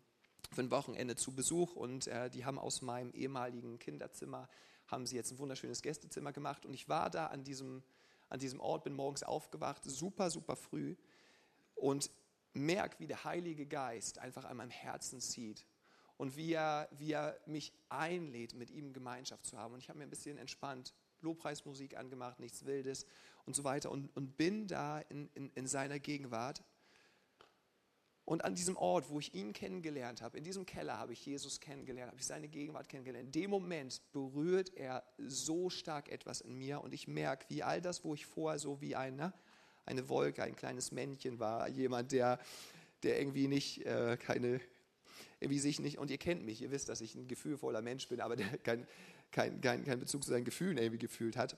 [0.54, 4.50] für ein Wochenende zu Besuch und äh, die haben aus meinem ehemaligen Kinderzimmer,
[4.88, 7.84] haben sie jetzt ein wunderschönes Gästezimmer gemacht und ich war da an diesem,
[8.30, 10.96] an diesem Ort, bin morgens aufgewacht, super, super früh
[11.76, 12.10] und
[12.54, 15.66] merke, wie der Heilige Geist einfach an meinem Herzen zieht
[16.18, 19.74] und wie er, wie er mich einlädt, mit ihm Gemeinschaft zu haben.
[19.74, 23.06] Und ich habe mir ein bisschen entspannt Lobpreismusik angemacht, nichts Wildes
[23.46, 26.64] und so weiter und, und bin da in, in, in seiner Gegenwart
[28.26, 31.60] und an diesem Ort, wo ich ihn kennengelernt habe, in diesem Keller habe ich Jesus
[31.60, 33.28] kennengelernt, habe ich seine Gegenwart kennengelernt.
[33.28, 37.82] In dem Moment berührt er so stark etwas in mir und ich merke, wie all
[37.82, 39.32] das, wo ich vorher so wie eine,
[39.86, 42.40] eine Wolke, ein kleines Männchen war, jemand, der,
[43.04, 44.60] der irgendwie nicht, äh, keine,
[45.40, 48.22] irgendwie sich nicht, und ihr kennt mich, ihr wisst, dass ich ein gefühlvoller Mensch bin,
[48.22, 48.88] aber der keinen
[49.36, 51.58] kein, kein, kein Bezug zu seinen Gefühlen irgendwie gefühlt hat,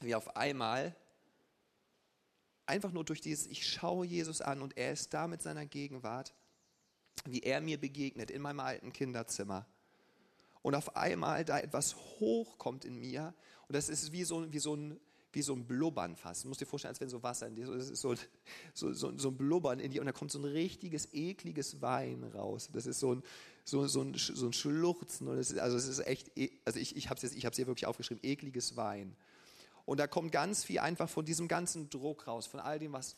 [0.00, 0.94] wie auf einmal
[2.68, 6.34] einfach nur durch dieses, ich schaue Jesus an und er ist da mit seiner Gegenwart,
[7.24, 9.66] wie er mir begegnet in meinem alten Kinderzimmer.
[10.62, 13.34] Und auf einmal da etwas hochkommt in mir
[13.68, 15.00] und das ist wie so, wie so ein
[15.32, 16.44] wie so ein Blubbern fast.
[16.44, 18.14] Du musst dir vorstellen, als wenn so Wasser in dir, das ist so,
[18.72, 22.24] so, so, so ein Blubbern in dir und da kommt so ein richtiges, ekliges Wein
[22.24, 22.70] raus.
[22.72, 23.22] Das ist so ein,
[23.64, 25.28] so, so ein, so ein Schluchzen.
[25.28, 27.86] Und das ist, also es ist echt, e, also ich, ich habe es hier wirklich
[27.86, 29.16] aufgeschrieben, ekliges Wein.
[29.88, 33.16] Und da kommt ganz viel einfach von diesem ganzen Druck raus, von all dem, was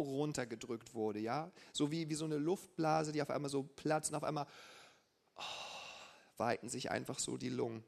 [0.00, 1.52] runtergedrückt wurde, ja.
[1.74, 4.46] So wie, wie so eine Luftblase, die auf einmal so platzt und auf einmal
[5.36, 5.42] oh,
[6.38, 7.84] weiten sich einfach so die Lungen.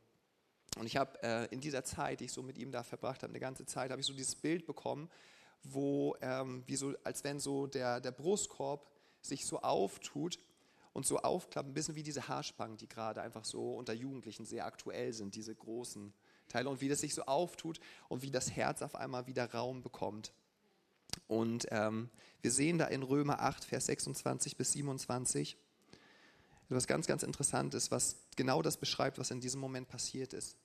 [0.77, 3.31] Und ich habe äh, in dieser Zeit, die ich so mit ihm da verbracht habe,
[3.31, 5.09] eine ganze Zeit, habe ich so dieses Bild bekommen,
[5.63, 8.87] wo, ähm, wie so, als wenn so der, der Brustkorb
[9.23, 10.39] sich so auftut
[10.93, 14.67] und so aufklappt, ein bisschen wie diese Haarspangen, die gerade einfach so unter Jugendlichen sehr
[14.67, 16.13] aktuell sind, diese großen
[16.51, 19.83] Teile und wie das sich so auftut und wie das Herz auf einmal wieder Raum
[19.83, 20.33] bekommt.
[21.27, 22.11] Und ähm,
[22.43, 25.57] wir sehen da in Römer 8, Vers 26 bis 27,
[26.69, 30.57] etwas ganz, ganz Interessantes, was genau das beschreibt, was in diesem Moment passiert ist.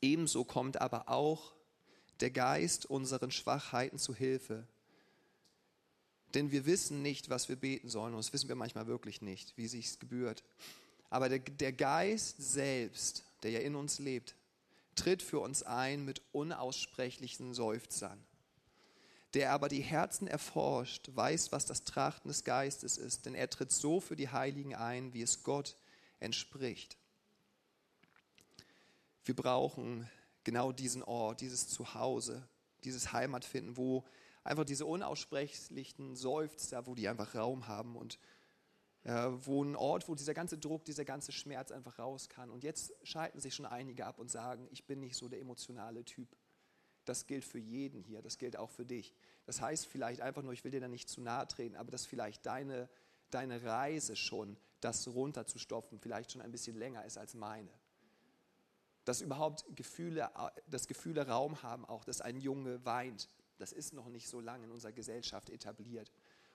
[0.00, 1.52] Ebenso kommt aber auch
[2.20, 4.66] der Geist unseren Schwachheiten zu Hilfe.
[6.34, 9.56] Denn wir wissen nicht, was wir beten sollen, und das wissen wir manchmal wirklich nicht,
[9.56, 10.44] wie sich's gebührt.
[11.10, 14.35] Aber der, der Geist selbst, der ja in uns lebt,
[14.96, 18.24] tritt für uns ein mit unaussprechlichen Seufzern.
[19.34, 23.70] Der aber die Herzen erforscht, weiß, was das Trachten des Geistes ist, denn er tritt
[23.70, 25.76] so für die Heiligen ein, wie es Gott
[26.20, 26.96] entspricht.
[29.24, 30.08] Wir brauchen
[30.44, 32.48] genau diesen Ort, dieses Zuhause,
[32.84, 34.04] dieses Heimatfinden, wo
[34.44, 38.18] einfach diese unaussprechlichen Seufzer, wo die einfach Raum haben und
[39.06, 42.50] wo ein Ort, wo dieser ganze Druck, dieser ganze Schmerz einfach raus kann.
[42.50, 46.04] Und jetzt schalten sich schon einige ab und sagen, ich bin nicht so der emotionale
[46.04, 46.28] Typ.
[47.04, 49.14] Das gilt für jeden hier, das gilt auch für dich.
[49.44, 52.04] Das heißt vielleicht einfach nur, ich will dir da nicht zu nahe treten, aber dass
[52.04, 52.88] vielleicht deine,
[53.30, 57.70] deine Reise schon, das runterzustopfen, vielleicht schon ein bisschen länger ist als meine.
[59.04, 60.28] Dass überhaupt Gefühle,
[60.66, 64.64] dass Gefühle Raum haben, auch dass ein Junge weint, das ist noch nicht so lange
[64.64, 66.10] in unserer Gesellschaft etabliert.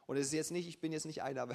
[0.06, 1.48] Und es ist jetzt nicht, ich bin jetzt nicht einer,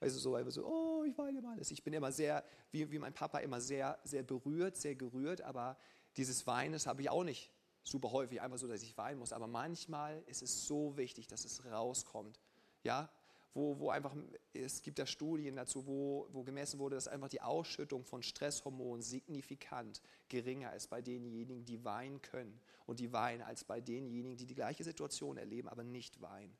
[0.00, 1.70] weißt du, so, so oh, ich weine mal alles.
[1.70, 5.76] Ich bin immer sehr, wie, wie mein Papa, immer sehr, sehr berührt, sehr gerührt, aber
[6.16, 7.50] dieses Weinen, das habe ich auch nicht
[7.82, 9.32] super häufig, einfach so, dass ich weinen muss.
[9.32, 12.40] Aber manchmal ist es so wichtig, dass es rauskommt.
[12.82, 13.10] Ja,
[13.54, 14.14] wo, wo einfach,
[14.52, 19.00] es gibt da Studien dazu, wo, wo gemessen wurde, dass einfach die Ausschüttung von Stresshormonen
[19.00, 24.46] signifikant geringer ist bei denjenigen, die weinen können und die weinen, als bei denjenigen, die
[24.46, 26.56] die gleiche Situation erleben, aber nicht weinen.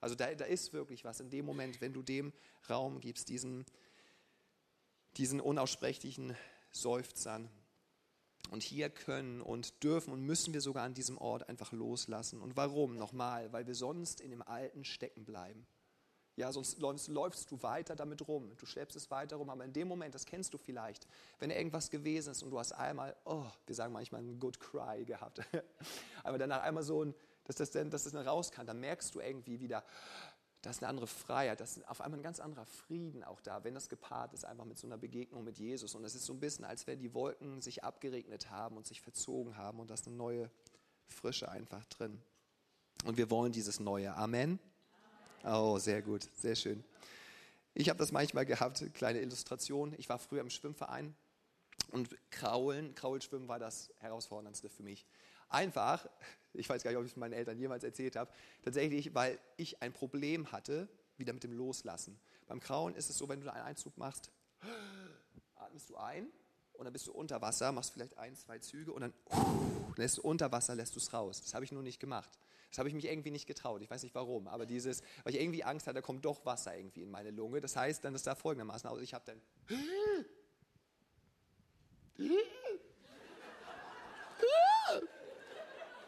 [0.00, 2.32] Also da, da ist wirklich was in dem Moment, wenn du dem
[2.68, 3.64] Raum gibst, diesen,
[5.16, 6.36] diesen unaussprechlichen
[6.70, 7.50] Seufzern.
[8.50, 12.40] Und hier können und dürfen und müssen wir sogar an diesem Ort einfach loslassen.
[12.40, 12.96] Und warum?
[12.96, 15.66] Nochmal, weil wir sonst in dem Alten stecken bleiben.
[16.38, 18.56] Ja, sonst läufst, läufst, du weiter damit rum.
[18.58, 19.50] Du schleppst es weiter rum.
[19.50, 21.08] Aber in dem Moment, das kennst du vielleicht,
[21.40, 25.04] wenn irgendwas gewesen ist und du hast einmal, oh, wir sagen manchmal einen Good Cry
[25.04, 25.40] gehabt.
[26.22, 27.14] aber danach einmal so ein,
[27.48, 29.82] dass das, dann, dass das dann raus kann, dann merkst du irgendwie wieder,
[30.62, 33.64] da ist eine andere Freiheit, da ist auf einmal ein ganz anderer Frieden auch da,
[33.64, 35.94] wenn das gepaart ist einfach mit so einer Begegnung mit Jesus.
[35.94, 39.00] Und es ist so ein bisschen, als wenn die Wolken sich abgeregnet haben und sich
[39.00, 40.50] verzogen haben und da ist eine neue
[41.06, 42.20] Frische einfach drin.
[43.04, 44.14] Und wir wollen dieses Neue.
[44.14, 44.58] Amen.
[45.44, 46.84] Oh, sehr gut, sehr schön.
[47.72, 49.94] Ich habe das manchmal gehabt, kleine Illustration.
[49.96, 51.14] Ich war früher im Schwimmverein
[51.92, 55.06] und Kraulen, Kraulschwimmen war das Herausforderndste für mich.
[55.48, 56.08] Einfach,
[56.54, 58.30] ich weiß gar nicht, ob ich es meinen Eltern jemals erzählt habe,
[58.62, 62.18] tatsächlich, weil ich ein Problem hatte, wieder mit dem Loslassen.
[62.46, 64.30] Beim Krauen ist es so, wenn du einen Einzug machst,
[65.56, 66.28] atmest du ein
[66.74, 69.12] und dann bist du unter Wasser, machst vielleicht ein, zwei Züge und dann
[69.96, 71.42] lässt du unter Wasser, lässt du es raus.
[71.42, 72.38] Das habe ich nur nicht gemacht.
[72.70, 73.82] Das habe ich mich irgendwie nicht getraut.
[73.82, 76.76] Ich weiß nicht warum, aber dieses, weil ich irgendwie Angst hatte, da kommt doch Wasser
[76.76, 77.60] irgendwie in meine Lunge.
[77.60, 79.00] Das heißt, dann ist da folgendermaßen aus.
[79.00, 79.40] Ich habe dann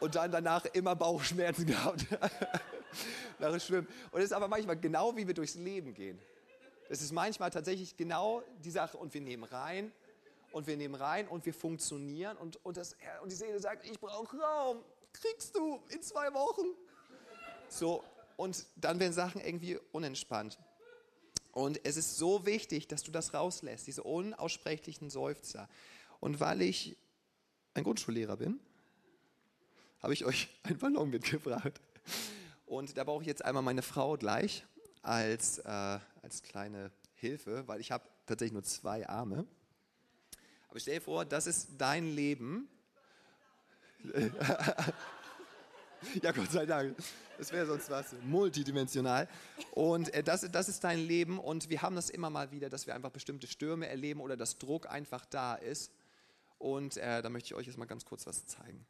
[0.01, 2.05] und dann danach immer Bauchschmerzen gehabt.
[3.39, 3.87] nach dem Schwimmen.
[4.11, 6.19] Und es ist aber manchmal genau, wie wir durchs Leben gehen.
[6.89, 9.91] Es ist manchmal tatsächlich genau die Sache und wir nehmen rein
[10.51, 13.99] und wir nehmen rein und wir funktionieren und, und, das, und die Seele sagt, ich
[13.99, 14.83] brauche Raum,
[15.13, 16.65] kriegst du in zwei Wochen.
[17.69, 18.03] So,
[18.35, 20.59] und dann werden Sachen irgendwie unentspannt.
[21.53, 25.69] Und es ist so wichtig, dass du das rauslässt, diese unaussprechlichen Seufzer.
[26.19, 26.97] Und weil ich
[27.73, 28.59] ein Grundschullehrer bin,
[30.01, 31.79] habe ich euch einen Ballon mitgebracht.
[32.65, 34.65] Und da brauche ich jetzt einmal meine Frau gleich
[35.01, 39.45] als, äh, als kleine Hilfe, weil ich habe tatsächlich nur zwei Arme.
[40.69, 42.69] Aber stell dir vor, das ist dein Leben.
[46.21, 46.95] ja, Gott sei Dank.
[47.37, 48.15] Das wäre sonst was.
[48.23, 49.27] Multidimensional.
[49.71, 51.39] Und äh, das, das ist dein Leben.
[51.39, 54.57] Und wir haben das immer mal wieder, dass wir einfach bestimmte Stürme erleben oder dass
[54.57, 55.91] Druck einfach da ist.
[56.57, 58.85] Und äh, da möchte ich euch jetzt mal ganz kurz was zeigen.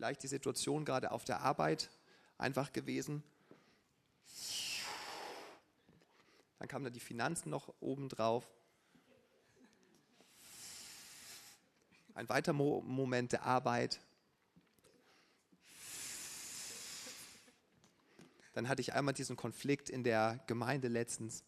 [0.00, 1.90] Vielleicht die Situation gerade auf der Arbeit
[2.38, 3.22] einfach gewesen.
[6.58, 8.50] Dann kamen da die Finanzen noch obendrauf.
[12.14, 14.00] Ein weiterer Mo Moment der Arbeit.
[18.54, 21.44] Dann hatte ich einmal diesen Konflikt in der Gemeinde letztens.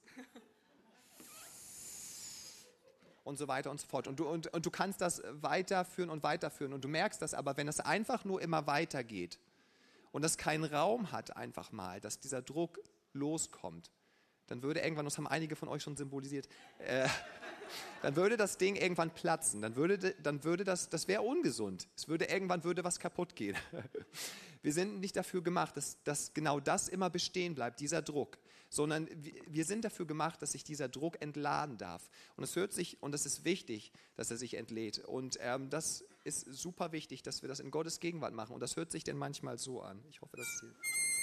[3.24, 4.08] Und so weiter und so fort.
[4.08, 6.72] Und du, und, und du kannst das weiterführen und weiterführen.
[6.72, 9.38] Und du merkst das aber, wenn es einfach nur immer weitergeht
[10.10, 12.80] und das keinen Raum hat, einfach mal, dass dieser Druck
[13.12, 13.90] loskommt,
[14.48, 17.08] dann würde irgendwann, das haben einige von euch schon symbolisiert, äh,
[18.02, 19.62] dann würde das Ding irgendwann platzen.
[19.62, 21.88] Dann würde, dann würde das, das wäre ungesund.
[21.96, 23.56] Es würde irgendwann würde was kaputt gehen.
[24.62, 28.38] Wir sind nicht dafür gemacht, dass, dass genau das immer bestehen bleibt, dieser Druck,
[28.72, 29.06] sondern
[29.46, 32.08] wir sind dafür gemacht, dass sich dieser Druck entladen darf.
[32.36, 34.98] Und es hört sich, und es ist wichtig, dass er sich entlädt.
[35.00, 38.54] Und ähm, das ist super wichtig, dass wir das in Gottes Gegenwart machen.
[38.54, 40.02] Und das hört sich denn manchmal so an.
[40.08, 41.21] Ich hoffe, dass es hier.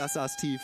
[0.00, 0.62] Das saß tief.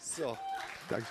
[0.00, 0.38] So,
[0.88, 1.06] danke.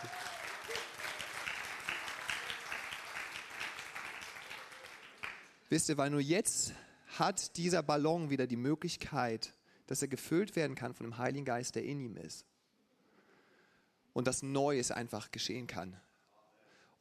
[5.69, 6.73] Wisst ihr, weil nur jetzt
[7.19, 9.53] hat dieser Ballon wieder die Möglichkeit,
[9.85, 12.47] dass er gefüllt werden kann von dem Heiligen Geist, der in ihm ist.
[14.13, 16.01] Und dass Neues einfach geschehen kann.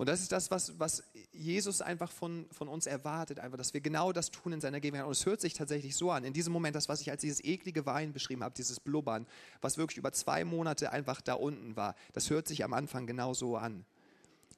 [0.00, 3.82] Und das ist das, was, was Jesus einfach von, von uns erwartet, einfach, dass wir
[3.82, 5.04] genau das tun in seiner Gegenwart.
[5.04, 6.24] Und es hört sich tatsächlich so an.
[6.24, 9.26] In diesem Moment, das, was ich als dieses eklige Wein beschrieben habe, dieses Blubbern,
[9.60, 13.34] was wirklich über zwei Monate einfach da unten war, das hört sich am Anfang genau
[13.34, 13.84] so an.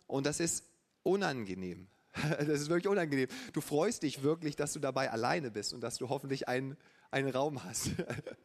[0.06, 0.62] Und das ist
[1.02, 1.88] unangenehm.
[2.38, 3.26] Das ist wirklich unangenehm.
[3.52, 6.76] Du freust dich wirklich, dass du dabei alleine bist und dass du hoffentlich einen,
[7.10, 7.90] einen Raum hast,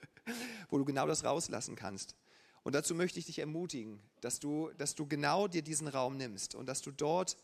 [0.71, 2.15] wo du genau das rauslassen kannst.
[2.63, 6.56] Und dazu möchte ich dich ermutigen, dass du, dass du genau dir diesen Raum nimmst
[6.56, 7.38] und dass du dort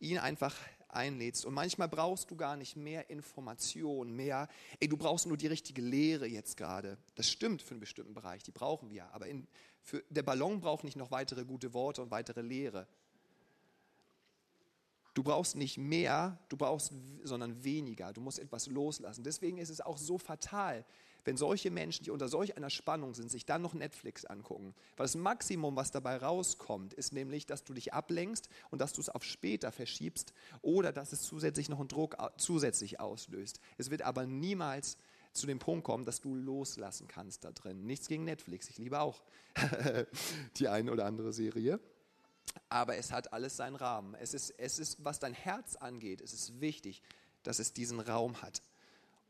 [0.00, 0.54] ihn einfach
[0.88, 1.44] einlädst.
[1.44, 4.48] Und manchmal brauchst du gar nicht mehr Information, mehr,
[4.80, 6.98] ey, du brauchst nur die richtige Lehre jetzt gerade.
[7.14, 9.12] Das stimmt für einen bestimmten Bereich, die brauchen wir.
[9.12, 9.46] Aber in,
[9.82, 12.86] für, der Ballon braucht nicht noch weitere gute Worte und weitere Lehre.
[15.14, 16.92] Du brauchst nicht mehr, du brauchst,
[17.24, 18.12] sondern weniger.
[18.12, 19.24] Du musst etwas loslassen.
[19.24, 20.84] Deswegen ist es auch so fatal,
[21.24, 24.74] wenn solche Menschen, die unter solch einer Spannung sind, sich dann noch Netflix angucken.
[24.96, 29.00] Weil das Maximum, was dabei rauskommt, ist nämlich, dass du dich ablenkst und dass du
[29.00, 33.60] es auf später verschiebst oder dass es zusätzlich noch einen Druck zusätzlich auslöst.
[33.76, 34.96] Es wird aber niemals
[35.32, 37.86] zu dem Punkt kommen, dass du loslassen kannst da drin.
[37.86, 39.22] Nichts gegen Netflix, ich liebe auch
[40.56, 41.80] die eine oder andere Serie.
[42.68, 44.14] Aber es hat alles seinen Rahmen.
[44.14, 47.02] Es ist, es ist, was dein Herz angeht, es ist wichtig,
[47.42, 48.62] dass es diesen Raum hat.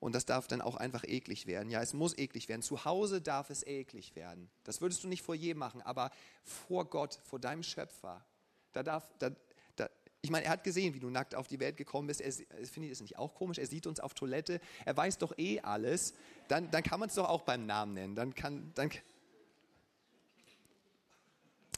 [0.01, 1.71] Und das darf dann auch einfach eklig werden.
[1.71, 2.63] Ja, es muss eklig werden.
[2.63, 4.49] Zu Hause darf es eklig werden.
[4.65, 6.11] Das würdest du nicht vor jedem machen, aber
[6.45, 8.25] vor Gott, vor deinem Schöpfer,
[8.73, 9.31] da darf, da,
[9.75, 9.89] da,
[10.21, 12.21] ich meine, er hat gesehen, wie du nackt auf die Welt gekommen bist.
[12.21, 13.59] Er, finde ich das nicht auch komisch?
[13.59, 14.61] Er sieht uns auf Toilette.
[14.85, 16.15] Er weiß doch eh alles.
[16.47, 18.15] Dann, dann kann man es doch auch beim Namen nennen.
[18.15, 18.91] Dann kann, dann,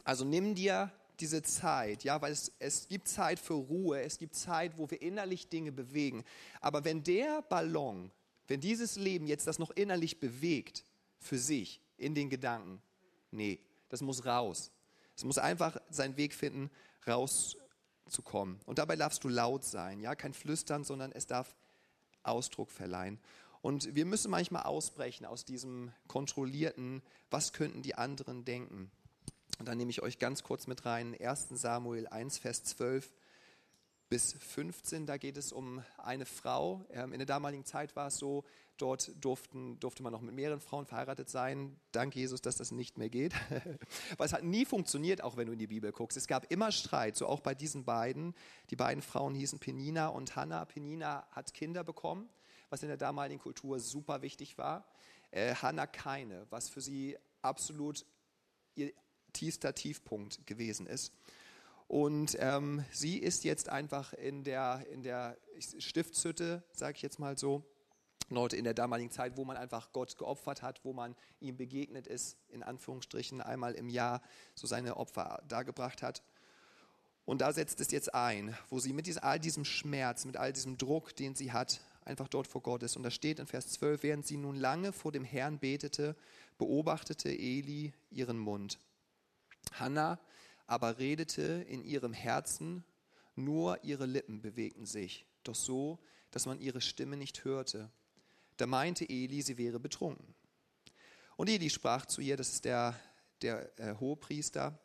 [0.03, 4.35] also nimm dir diese Zeit, ja, weil es, es gibt Zeit für Ruhe, es gibt
[4.35, 6.23] Zeit, wo wir innerlich Dinge bewegen.
[6.59, 8.11] Aber wenn der Ballon,
[8.47, 10.83] wenn dieses Leben jetzt das noch innerlich bewegt,
[11.19, 12.81] für sich, in den Gedanken,
[13.29, 14.71] nee, das muss raus.
[15.15, 16.71] Es muss einfach seinen Weg finden,
[17.07, 18.59] rauszukommen.
[18.65, 21.55] Und dabei darfst du laut sein, ja, kein Flüstern, sondern es darf
[22.23, 23.19] Ausdruck verleihen.
[23.61, 28.91] Und wir müssen manchmal ausbrechen aus diesem kontrollierten, was könnten die anderen denken.
[29.59, 33.11] Und dann nehme ich euch ganz kurz mit rein, 1 Samuel 1, Vers 12
[34.11, 36.85] bis 15, da geht es um eine Frau.
[36.89, 38.43] Ähm, in der damaligen Zeit war es so,
[38.77, 41.79] dort durften, durfte man noch mit mehreren Frauen verheiratet sein.
[41.93, 43.33] Dank Jesus, dass das nicht mehr geht.
[44.17, 46.17] Weil es hat nie funktioniert, auch wenn du in die Bibel guckst.
[46.17, 48.35] Es gab immer Streit, so auch bei diesen beiden.
[48.69, 50.65] Die beiden Frauen hießen Penina und Hannah.
[50.65, 52.27] Penina hat Kinder bekommen,
[52.69, 54.85] was in der damaligen Kultur super wichtig war.
[55.29, 58.05] Äh, Hannah keine, was für sie absolut
[58.75, 58.91] ihr
[59.33, 61.13] tiefster Tiefpunkt gewesen ist.
[61.87, 65.37] Und ähm, sie ist jetzt einfach in der, in der
[65.77, 67.65] Stiftshütte, sage ich jetzt mal so,
[68.29, 72.07] Leute in der damaligen Zeit, wo man einfach Gott geopfert hat, wo man ihm begegnet
[72.07, 74.21] ist, in Anführungsstrichen einmal im Jahr
[74.55, 76.23] so seine Opfer dargebracht hat.
[77.25, 80.77] Und da setzt es jetzt ein, wo sie mit all diesem Schmerz, mit all diesem
[80.77, 82.97] Druck, den sie hat, einfach dort vor Gott ist.
[82.97, 86.15] Und da steht in Vers 12, während sie nun lange vor dem Herrn betete,
[86.57, 88.79] beobachtete Eli ihren Mund.
[89.71, 90.19] Hannah
[90.67, 92.83] aber redete in ihrem Herzen,
[93.35, 95.99] nur ihre Lippen bewegten sich, doch so,
[96.31, 97.91] dass man ihre Stimme nicht hörte.
[98.57, 100.33] Da meinte Eli, sie wäre betrunken.
[101.35, 102.97] Und Eli sprach zu ihr, das ist der,
[103.41, 104.79] der äh, Hohepriester,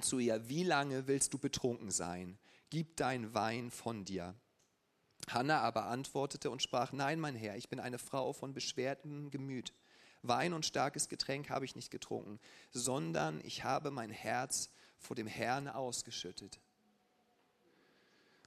[0.00, 2.38] zu ihr, wie lange willst du betrunken sein?
[2.70, 4.34] Gib dein Wein von dir.
[5.28, 9.72] Hannah aber antwortete und sprach, nein, mein Herr, ich bin eine Frau von beschwertem Gemüt.
[10.26, 12.40] Wein und starkes Getränk habe ich nicht getrunken,
[12.72, 16.58] sondern ich habe mein Herz vor dem Herrn ausgeschüttet.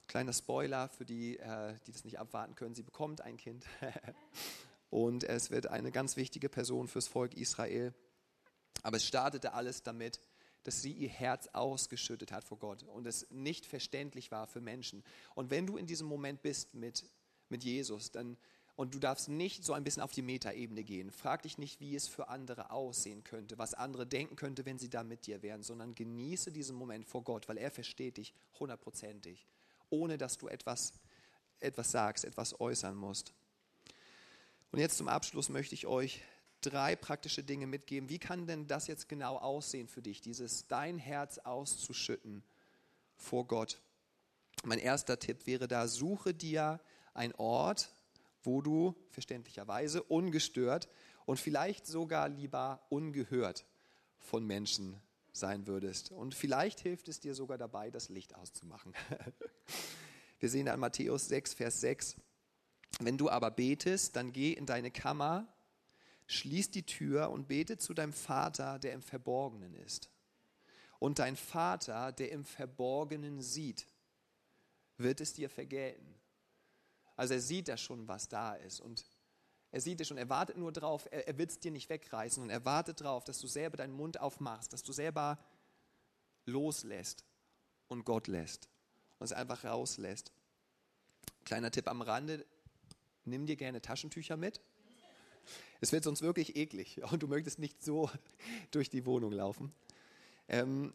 [0.08, 3.64] Kleiner Spoiler für die, äh, die das nicht abwarten können, sie bekommt ein Kind.
[4.90, 7.94] und es wird eine ganz wichtige Person fürs Volk Israel.
[8.82, 10.20] Aber es startete alles damit,
[10.64, 15.04] dass sie ihr Herz ausgeschüttet hat vor Gott und es nicht verständlich war für Menschen.
[15.34, 17.04] Und wenn du in diesem Moment bist mit,
[17.48, 18.36] mit Jesus, dann
[18.78, 21.10] und du darfst nicht so ein bisschen auf die Metaebene gehen.
[21.10, 24.88] Frag dich nicht, wie es für andere aussehen könnte, was andere denken könnte, wenn sie
[24.88, 29.48] da mit dir wären, sondern genieße diesen Moment vor Gott, weil er versteht dich hundertprozentig,
[29.90, 30.92] ohne dass du etwas,
[31.58, 33.32] etwas sagst, etwas äußern musst.
[34.70, 36.22] Und jetzt zum Abschluss möchte ich euch
[36.60, 38.08] drei praktische Dinge mitgeben.
[38.08, 42.44] Wie kann denn das jetzt genau aussehen für dich, dieses dein Herz auszuschütten
[43.16, 43.80] vor Gott?
[44.62, 46.80] Mein erster Tipp wäre da, suche dir
[47.12, 47.90] einen Ort,
[48.42, 50.88] wo du verständlicherweise ungestört
[51.26, 53.66] und vielleicht sogar lieber ungehört
[54.18, 55.00] von Menschen
[55.32, 56.10] sein würdest.
[56.10, 58.94] Und vielleicht hilft es dir sogar dabei, das Licht auszumachen.
[60.40, 62.16] Wir sehen an Matthäus 6, Vers 6.
[63.00, 65.46] Wenn du aber betest, dann geh in deine Kammer,
[66.26, 70.10] schließ die Tür und bete zu deinem Vater, der im Verborgenen ist.
[70.98, 73.86] Und dein Vater, der im Verborgenen sieht,
[74.96, 76.17] wird es dir vergelten.
[77.18, 78.80] Also er sieht ja schon, was da ist.
[78.80, 79.04] Und
[79.72, 82.40] er sieht es schon, er wartet nur drauf, er, er will es dir nicht wegreißen
[82.40, 85.36] und er wartet drauf, dass du selber deinen Mund aufmachst, dass du selber
[86.46, 87.24] loslässt
[87.88, 88.68] und Gott lässt
[89.18, 90.30] und es einfach rauslässt.
[91.44, 92.46] Kleiner Tipp am Rande,
[93.24, 94.60] nimm dir gerne Taschentücher mit.
[95.80, 98.08] Es wird sonst wirklich eklig und du möchtest nicht so
[98.70, 99.74] durch die Wohnung laufen.
[100.46, 100.94] Ähm,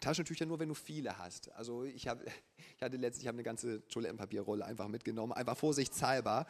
[0.00, 1.52] Taschentücher nur, wenn du viele hast.
[1.52, 2.22] Also ich, hab,
[2.76, 6.46] ich hatte letztlich, ich habe eine ganze Toilettenpapierrolle einfach mitgenommen, einfach vorsichtshalber,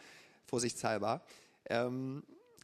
[0.46, 1.22] vorsichtshalber.
[1.66, 2.22] Ähm,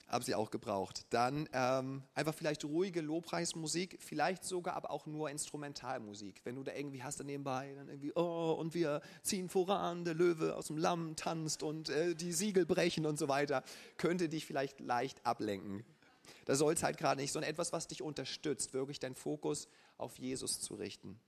[0.09, 1.05] habe sie auch gebraucht.
[1.11, 6.41] Dann ähm, einfach vielleicht ruhige Lobpreismusik, vielleicht sogar aber auch nur Instrumentalmusik.
[6.45, 10.14] Wenn du da irgendwie hast dann nebenbei, dann irgendwie, oh, und wir ziehen voran, der
[10.14, 13.64] Löwe aus dem Lamm tanzt und äh, die Siegel brechen und so weiter,
[13.97, 15.84] könnte dich vielleicht leicht ablenken.
[16.45, 19.68] Da soll es halt gerade nicht, sondern etwas, was dich unterstützt, wirklich deinen Fokus
[19.99, 21.18] auf Jesus zu richten.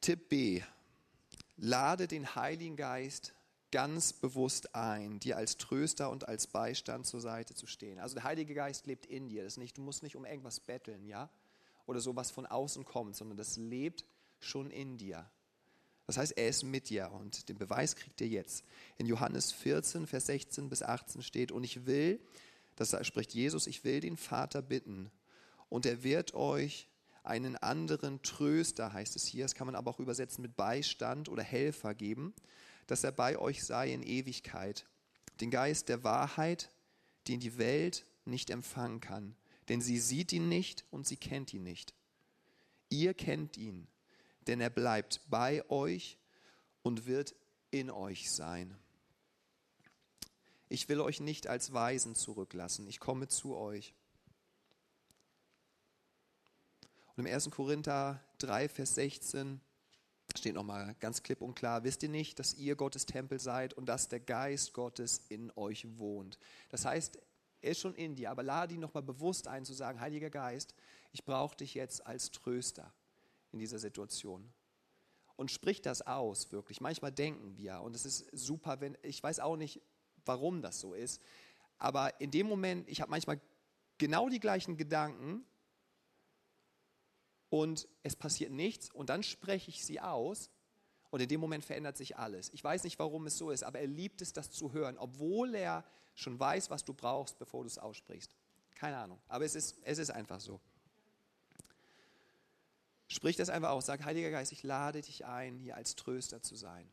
[0.00, 0.62] Tipp B.
[1.56, 3.34] Lade den Heiligen Geist
[3.70, 7.98] ganz bewusst ein, dir als Tröster und als Beistand zur Seite zu stehen.
[7.98, 9.44] Also der Heilige Geist lebt in dir.
[9.44, 11.28] Das nicht, du musst nicht um irgendwas betteln, ja?
[11.86, 14.04] Oder so was von außen kommt, sondern das lebt
[14.40, 15.28] schon in dir.
[16.06, 18.64] Das heißt, er ist mit dir und den Beweis kriegt ihr jetzt.
[18.96, 22.20] In Johannes 14, Vers 16 bis 18 steht, und ich will,
[22.76, 25.10] das spricht Jesus, ich will den Vater bitten
[25.68, 26.88] und er wird euch
[27.22, 31.42] einen anderen Tröster, heißt es hier, das kann man aber auch übersetzen mit Beistand oder
[31.42, 32.34] Helfer geben,
[32.86, 34.86] dass er bei euch sei in Ewigkeit,
[35.40, 36.70] den Geist der Wahrheit,
[37.28, 39.36] den die Welt nicht empfangen kann,
[39.68, 41.94] denn sie sieht ihn nicht und sie kennt ihn nicht.
[42.88, 43.86] Ihr kennt ihn,
[44.46, 46.18] denn er bleibt bei euch
[46.82, 47.34] und wird
[47.70, 48.74] in euch sein.
[50.70, 53.94] Ich will euch nicht als Weisen zurücklassen, ich komme zu euch.
[57.18, 57.50] Und im 1.
[57.50, 59.60] Korinther 3, Vers 16
[60.36, 63.86] steht nochmal ganz klipp und klar, wisst ihr nicht, dass ihr Gottes Tempel seid und
[63.86, 66.38] dass der Geist Gottes in euch wohnt.
[66.68, 67.18] Das heißt,
[67.60, 70.76] er ist schon in dir, aber lade ihn nochmal bewusst ein zu sagen, Heiliger Geist,
[71.10, 72.94] ich brauche dich jetzt als Tröster
[73.50, 74.52] in dieser Situation.
[75.34, 76.80] Und sprich das aus, wirklich.
[76.80, 79.82] Manchmal denken wir, und es ist super, wenn, ich weiß auch nicht,
[80.24, 81.20] warum das so ist,
[81.78, 83.40] aber in dem Moment, ich habe manchmal
[83.98, 85.44] genau die gleichen Gedanken,
[87.50, 90.50] und es passiert nichts und dann spreche ich sie aus
[91.10, 92.50] und in dem Moment verändert sich alles.
[92.52, 95.54] Ich weiß nicht, warum es so ist, aber er liebt es, das zu hören, obwohl
[95.54, 95.84] er
[96.14, 98.34] schon weiß, was du brauchst, bevor du es aussprichst.
[98.74, 100.60] Keine Ahnung, aber es ist, es ist einfach so.
[103.08, 106.56] Sprich das einfach aus, sag, Heiliger Geist, ich lade dich ein, hier als Tröster zu
[106.56, 106.88] sein.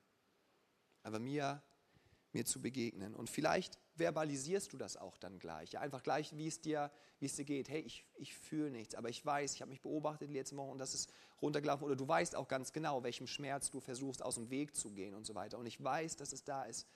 [1.04, 1.62] Aber mir,
[2.32, 3.14] mir zu begegnen.
[3.14, 5.72] Und vielleicht verbalisierst du das auch dann gleich.
[5.72, 7.70] Ja, einfach gleich, wie es dir, wie es dir geht.
[7.70, 10.72] Hey, ich, ich fühle nichts, aber ich weiß, ich habe mich beobachtet die letzten Wochen
[10.72, 11.86] und das ist runtergelaufen.
[11.86, 15.14] Oder du weißt auch ganz genau, welchem Schmerz du versuchst, aus dem Weg zu gehen
[15.14, 15.58] und so weiter.
[15.58, 16.88] Und ich weiß, dass es da ist.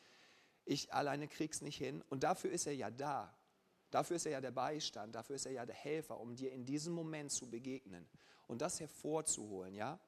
[0.65, 2.03] Ich alleine krieg's nicht hin.
[2.09, 3.33] Und dafür ist er ja da.
[3.91, 6.65] Dafür ist er ja der Beistand, dafür ist er ja der Helfer, um dir in
[6.65, 8.07] diesem Moment zu begegnen
[8.47, 9.99] und das hervorzuholen, ja.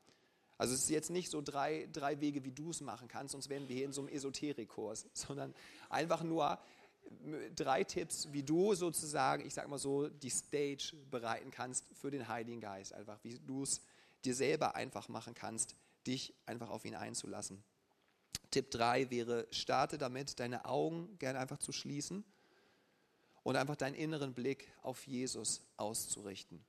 [0.58, 3.50] Also es ist jetzt nicht so drei, drei Wege, wie du es machen kannst, sonst
[3.50, 5.56] wären wir hier in so einem Esoterikkurs, sondern
[5.90, 6.60] einfach nur,
[7.56, 12.28] drei Tipps, wie du sozusagen, ich sag mal so, die Stage bereiten kannst für den
[12.28, 12.94] Heiligen Geist.
[12.94, 13.82] Einfach, wie du es
[14.26, 15.76] dir selber einfach machen kannst,
[16.08, 17.64] dich einfach auf ihn einzulassen.
[18.50, 22.24] Tipp 3 wäre, starte damit, deine Augen gerne einfach zu schließen
[23.44, 26.64] und einfach deinen inneren Blick auf Jesus auszurichten.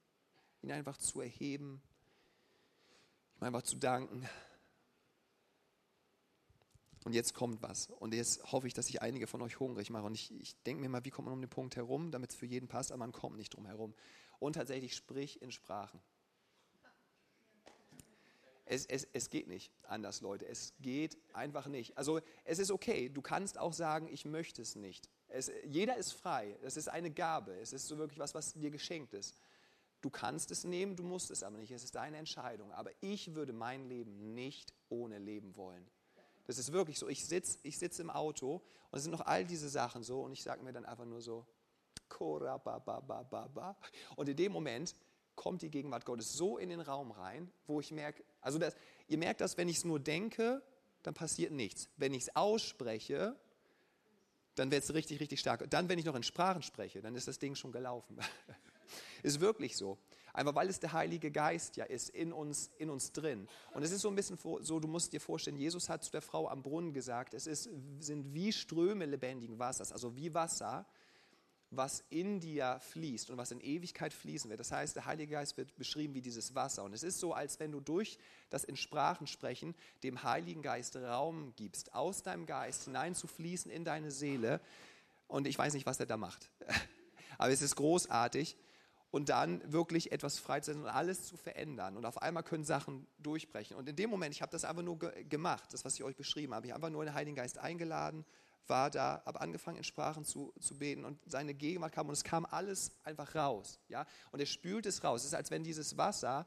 [0.63, 1.83] Ihn einfach zu erheben,
[3.37, 4.29] ihm einfach zu danken,
[7.05, 7.89] und jetzt kommt was.
[7.99, 10.05] Und jetzt hoffe ich, dass ich einige von euch hungrig mache.
[10.05, 12.37] Und ich, ich denke mir mal, wie kommt man um den Punkt herum, damit es
[12.37, 13.95] für jeden passt, aber man kommt nicht drum herum.
[14.39, 16.01] und tatsächlich sprich in Sprachen.
[18.65, 20.47] Es, es, es geht nicht anders, Leute.
[20.47, 21.99] Es geht einfach nicht.
[21.99, 23.09] Also es ist okay.
[23.09, 25.11] Du kannst auch sagen, ich möchte es nicht.
[25.29, 26.57] Es, jeder ist frei.
[26.63, 27.55] Das ist eine Gabe.
[27.59, 29.37] Es ist so wirklich was, was dir geschenkt ist.
[30.01, 31.71] Du kannst es nehmen, du musst es aber nicht.
[31.71, 32.73] Es ist deine Entscheidung.
[32.73, 35.87] Aber ich würde mein Leben nicht ohne leben wollen.
[36.47, 37.09] Das ist wirklich so.
[37.09, 40.33] Ich sitze ich sitz im Auto und es sind noch all diese Sachen so und
[40.33, 41.47] ich sage mir dann einfach nur so,
[44.17, 44.95] und in dem Moment
[45.35, 48.77] kommt die Gegenwart Gottes so in den Raum rein, wo ich merke, also das,
[49.09, 50.63] ihr merkt das, wenn ich es nur denke,
[51.03, 51.89] dann passiert nichts.
[51.97, 53.37] Wenn ich es ausspreche,
[54.55, 55.69] dann wird es richtig, richtig stark.
[55.71, 58.19] Dann, wenn ich noch in Sprachen spreche, dann ist das Ding schon gelaufen.
[59.23, 59.99] ist wirklich so.
[60.33, 63.49] Einfach weil es der Heilige Geist ja ist, in uns, in uns drin.
[63.75, 66.23] Und es ist so ein bisschen so, du musst dir vorstellen, Jesus hat zu der
[66.23, 67.69] Frau am Brunnen gesagt, es ist,
[68.01, 70.87] sind wie Ströme lebendigen Wassers, also wie Wasser,
[71.73, 74.61] was in dir fließt und was in Ewigkeit fließen wird.
[74.61, 76.85] Das heißt, der Heilige Geist wird beschrieben wie dieses Wasser.
[76.85, 78.19] Und es ist so, als wenn du durch
[78.51, 83.71] das in Sprachen sprechen dem Heiligen Geist Raum gibst, aus deinem Geist hinein zu fließen
[83.71, 84.61] in deine Seele.
[85.29, 86.51] Und ich weiß nicht, was er da macht.
[87.39, 88.57] Aber es ist großartig.
[89.13, 91.97] Und dann wirklich etwas freizusetzen und alles zu verändern.
[91.97, 93.77] Und auf einmal können Sachen durchbrechen.
[93.77, 96.55] Und in dem Moment, ich habe das einfach nur gemacht, das, was ich euch beschrieben
[96.55, 96.67] habe.
[96.67, 98.25] Ich habe einfach nur den Heiligen Geist eingeladen,
[98.67, 102.25] war da, habe angefangen in Sprachen zu, zu beten und seine Gegenwart kam und es
[102.25, 103.79] kam alles einfach raus.
[103.89, 104.07] Ja?
[104.31, 105.21] Und er spült es raus.
[105.21, 106.47] Es ist, als wenn dieses Wasser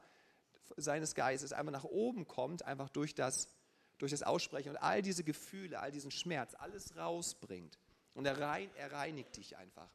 [0.76, 3.48] seines Geistes einfach nach oben kommt, einfach durch das,
[3.98, 7.78] durch das Aussprechen und all diese Gefühle, all diesen Schmerz, alles rausbringt.
[8.14, 9.90] Und er, rein, er reinigt dich einfach.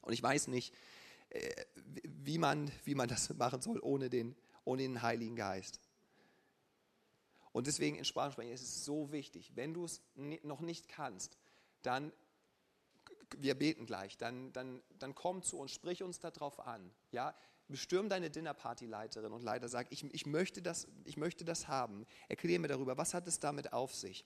[0.00, 0.74] Und ich weiß nicht,
[2.04, 5.80] wie man, wie man das machen soll ohne den, ohne den Heiligen Geist.
[7.52, 9.52] Und deswegen in Sprachen sprechen ist es so wichtig.
[9.54, 10.02] Wenn du es
[10.42, 11.38] noch nicht kannst,
[11.82, 12.12] dann,
[13.36, 16.90] wir beten gleich, dann, dann, dann komm zu uns, sprich uns darauf an.
[17.12, 17.34] Ja?
[17.68, 22.06] Bestürm deine Dinnerparty-Leiterin und Leiter, sag, ich, ich, möchte das, ich möchte das haben.
[22.28, 24.24] Erkläre mir darüber, was hat es damit auf sich?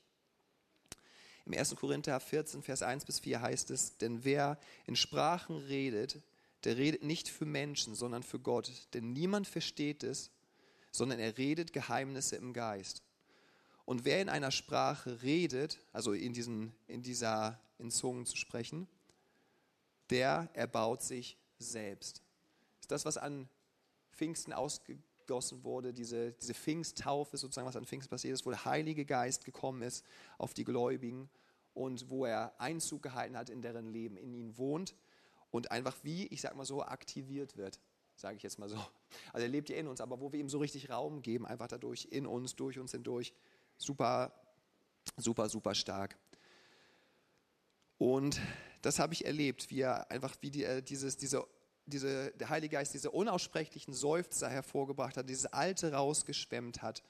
[1.44, 1.76] Im 1.
[1.76, 6.20] Korinther 14, Vers 1 bis 4 heißt es, denn wer in Sprachen redet,
[6.64, 8.70] der redet nicht für Menschen, sondern für Gott.
[8.94, 10.30] Denn niemand versteht es,
[10.90, 13.02] sondern er redet Geheimnisse im Geist.
[13.84, 18.86] Und wer in einer Sprache redet, also in, diesen, in dieser, in Zungen zu sprechen,
[20.11, 22.22] der erbaut sich selbst.
[22.76, 23.48] Das ist das, was an
[24.12, 29.04] Pfingsten ausgegossen wurde, diese, diese Pfingsttaufe sozusagen, was an Pfingsten passiert ist, wo der Heilige
[29.04, 30.04] Geist gekommen ist
[30.38, 31.30] auf die Gläubigen
[31.72, 34.94] und wo er Einzug gehalten hat in deren Leben, in ihnen wohnt
[35.51, 37.80] und einfach wie, ich sag mal so, aktiviert wird,
[38.16, 38.76] sage ich jetzt mal so.
[39.32, 41.68] Also er lebt ja in uns, aber wo wir ihm so richtig Raum geben, einfach
[41.68, 43.32] dadurch, in uns, durch uns hindurch,
[43.78, 44.32] super,
[45.16, 46.18] super, super stark.
[47.96, 48.40] Und
[48.82, 51.46] das habe ich erlebt, wie er einfach, wie die, äh, dieses, diese,
[51.86, 57.03] diese, der Heilige Geist diese unaussprechlichen Seufzer hervorgebracht hat, dieses Alte rausgeschwemmt hat.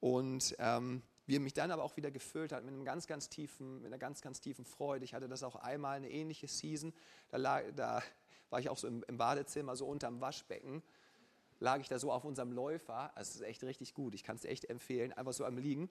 [0.00, 3.28] Und ähm, wie er mich dann aber auch wieder gefüllt hat mit, einem ganz, ganz
[3.28, 5.04] tiefen, mit einer ganz, ganz tiefen Freude.
[5.04, 6.92] Ich hatte das auch einmal, eine ähnliche Season.
[7.30, 8.02] Da, lag, da
[8.50, 10.82] war ich auch so im, im Badezimmer, so unterm Waschbecken
[11.60, 13.12] lag ich da so auf unserem Läufer.
[13.16, 14.14] Das ist echt richtig gut.
[14.14, 15.88] Ich kann es echt empfehlen, einfach so am Liegen.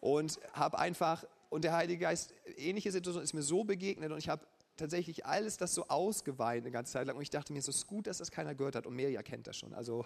[0.00, 4.28] Und habe einfach, und der Heilige Geist, ähnliche Situation ist mir so begegnet und ich
[4.28, 4.46] habe
[4.76, 7.16] tatsächlich alles das so ausgeweint eine ganze Zeit lang.
[7.16, 8.86] Und ich dachte mir, es ist gut, dass das keiner gehört hat.
[8.86, 9.72] Und Mirja kennt das schon.
[9.72, 10.04] Also,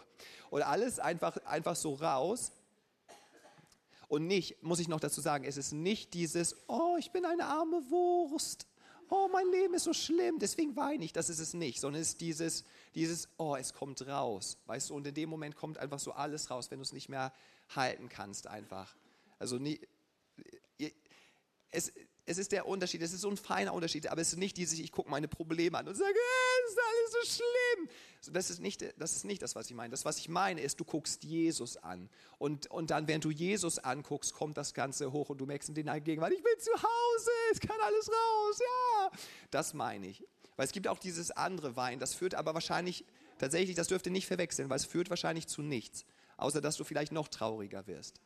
[0.50, 2.52] und alles einfach, einfach so raus.
[4.10, 7.46] Und nicht, muss ich noch dazu sagen, es ist nicht dieses, oh, ich bin eine
[7.46, 8.66] arme Wurst
[9.10, 11.12] oh, mein Leben ist so schlimm, deswegen weine ich.
[11.12, 14.56] Das ist es nicht, sondern es ist dieses, dieses, oh, es kommt raus.
[14.66, 17.08] Weißt du, und in dem Moment kommt einfach so alles raus, wenn du es nicht
[17.08, 17.32] mehr
[17.74, 18.94] halten kannst, einfach.
[19.38, 19.80] Also, nie,
[21.70, 21.92] es,
[22.30, 24.78] es ist der Unterschied, es ist so ein feiner Unterschied, aber es ist nicht dieses,
[24.78, 27.88] ich gucke meine Probleme an und sage, äh, es ist alles so schlimm.
[28.32, 29.90] Das ist, nicht, das ist nicht das, was ich meine.
[29.90, 32.08] Das, was ich meine, ist, du guckst Jesus an.
[32.38, 35.74] Und, und dann, während du Jesus anguckst, kommt das Ganze hoch und du merkst in
[35.74, 39.10] den Gegenwart, ich bin zu Hause, es kann alles raus, ja.
[39.50, 40.24] Das meine ich.
[40.54, 43.04] Weil es gibt auch dieses andere Wein, das führt aber wahrscheinlich,
[43.38, 46.04] tatsächlich, das dürfte nicht verwechseln, weil es führt wahrscheinlich zu nichts,
[46.36, 48.20] außer dass du vielleicht noch trauriger wirst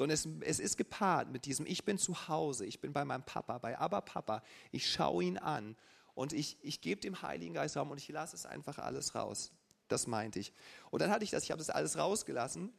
[0.00, 3.22] sondern es, es ist gepaart mit diesem, ich bin zu Hause, ich bin bei meinem
[3.22, 4.42] Papa, bei Aber Papa,
[4.72, 5.76] ich schaue ihn an
[6.14, 9.52] und ich, ich gebe dem Heiligen Geist Raum und ich lasse es einfach alles raus.
[9.88, 10.54] Das meinte ich.
[10.90, 12.72] Und dann hatte ich das, ich habe das alles rausgelassen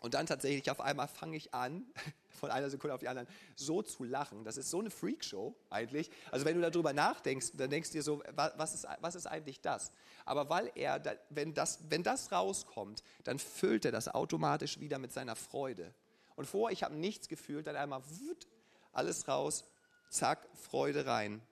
[0.00, 1.86] und dann tatsächlich auf einmal fange ich an,
[2.28, 4.44] von einer Sekunde auf die andere, so zu lachen.
[4.44, 6.10] Das ist so eine Freakshow eigentlich.
[6.30, 9.62] Also wenn du darüber nachdenkst, dann denkst du dir so, was ist, was ist eigentlich
[9.62, 9.90] das?
[10.26, 15.14] Aber weil er, wenn das, wenn das rauskommt, dann füllt er das automatisch wieder mit
[15.14, 15.94] seiner Freude.
[16.36, 18.46] Und vor, ich habe nichts gefühlt, dann einmal wut,
[18.92, 19.64] alles raus,
[20.10, 21.42] zack, Freude rein.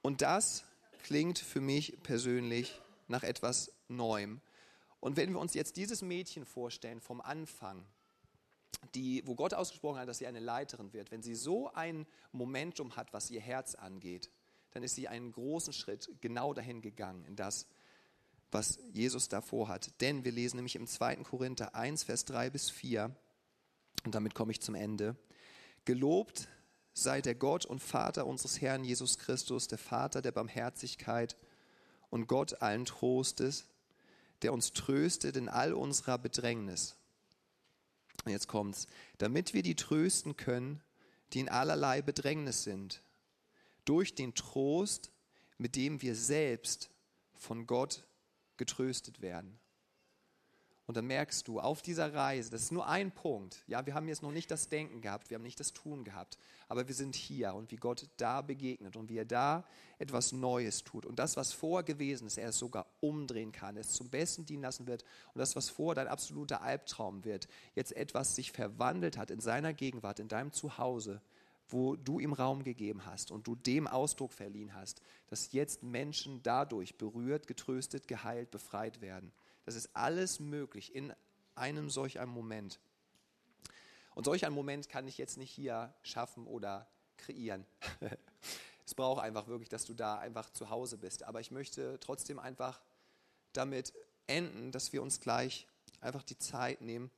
[0.00, 0.64] Und das
[1.02, 4.40] klingt für mich persönlich nach etwas Neuem.
[5.00, 7.84] Und wenn wir uns jetzt dieses Mädchen vorstellen vom Anfang,
[8.94, 12.96] die, wo Gott ausgesprochen hat, dass sie eine Leiterin wird, wenn sie so ein Momentum
[12.96, 14.30] hat, was ihr Herz angeht,
[14.72, 17.66] dann ist sie einen großen Schritt genau dahin gegangen, in das,
[18.50, 20.00] was Jesus davor hat.
[20.00, 21.16] Denn wir lesen nämlich im 2.
[21.16, 23.14] Korinther 1, Vers 3 bis 4,
[24.04, 25.16] und damit komme ich zum Ende.
[25.84, 26.48] Gelobt
[26.92, 31.36] sei der Gott und Vater unseres Herrn Jesus Christus, der Vater der Barmherzigkeit
[32.10, 33.66] und Gott allen Trostes,
[34.42, 36.96] der uns tröstet in all unserer Bedrängnis.
[38.24, 38.86] Und jetzt kommt's,
[39.18, 40.82] damit wir die trösten können,
[41.32, 43.02] die in allerlei Bedrängnis sind,
[43.84, 45.10] durch den Trost,
[45.58, 46.90] mit dem wir selbst
[47.34, 48.04] von Gott
[48.56, 49.58] getröstet werden.
[50.92, 53.64] Und dann merkst du, auf dieser Reise, das ist nur ein Punkt.
[53.66, 56.36] Ja, wir haben jetzt noch nicht das Denken gehabt, wir haben nicht das Tun gehabt,
[56.68, 59.64] aber wir sind hier und wie Gott da begegnet und wie er da
[59.98, 61.06] etwas Neues tut.
[61.06, 64.64] Und das, was vorher gewesen ist, er es sogar umdrehen kann, es zum Besten dienen
[64.64, 65.02] lassen wird.
[65.32, 69.72] Und das, was vorher dein absoluter Albtraum wird, jetzt etwas sich verwandelt hat in seiner
[69.72, 71.22] Gegenwart, in deinem Zuhause,
[71.70, 76.42] wo du ihm Raum gegeben hast und du dem Ausdruck verliehen hast, dass jetzt Menschen
[76.42, 79.32] dadurch berührt, getröstet, geheilt, befreit werden.
[79.64, 81.12] Das ist alles möglich in
[81.54, 82.80] einem solch einem Moment.
[84.14, 87.64] Und solch einen Moment kann ich jetzt nicht hier schaffen oder kreieren.
[88.86, 91.22] es braucht einfach wirklich, dass du da einfach zu Hause bist.
[91.22, 92.82] Aber ich möchte trotzdem einfach
[93.52, 93.92] damit
[94.26, 95.66] enden, dass wir uns gleich
[96.00, 97.10] einfach die Zeit nehmen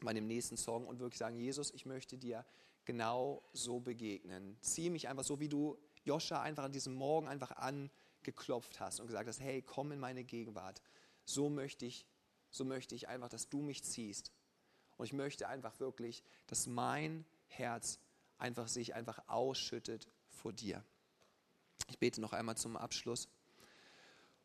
[0.00, 2.44] bei dem nächsten Song und wirklich sagen, Jesus, ich möchte dir
[2.84, 4.56] genau so begegnen.
[4.60, 9.06] Zieh mich einfach so, wie du Joscha einfach an diesem Morgen einfach angeklopft hast und
[9.06, 10.80] gesagt hast, hey, komm in meine Gegenwart
[11.34, 12.06] so möchte ich,
[12.50, 14.32] so möchte ich einfach, dass du mich ziehst.
[14.96, 17.98] Und ich möchte einfach wirklich, dass mein Herz
[18.38, 20.84] einfach sich einfach ausschüttet vor dir.
[21.88, 23.28] Ich bete noch einmal zum Abschluss.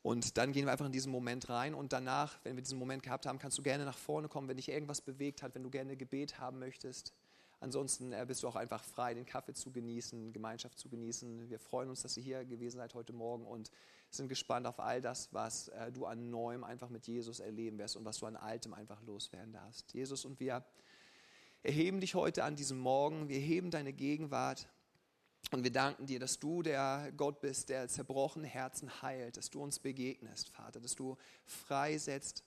[0.02, 3.02] Und dann gehen wir einfach in diesen Moment rein und danach, wenn wir diesen Moment
[3.02, 5.72] gehabt haben, kannst du gerne nach vorne kommen, wenn dich irgendwas bewegt hat, wenn du
[5.72, 7.12] gerne Gebet haben möchtest.
[7.60, 11.50] Ansonsten äh, bist du auch einfach frei, den Kaffee zu genießen, Gemeinschaft zu genießen.
[11.50, 13.72] Wir freuen uns, dass ihr hier gewesen seid heute Morgen und
[14.18, 17.95] sind gespannt auf all das, was äh, du an Neuem einfach mit Jesus erleben wirst
[17.95, 19.93] und was du an Altem einfach loswerden darfst.
[19.93, 20.63] Jesus und wir
[21.63, 24.68] erheben dich heute an diesem Morgen, wir heben deine Gegenwart
[25.51, 29.61] und wir danken dir, dass du der Gott bist, der zerbrochene Herzen heilt, dass du
[29.61, 32.43] uns begegnest, Vater, dass du freisetzt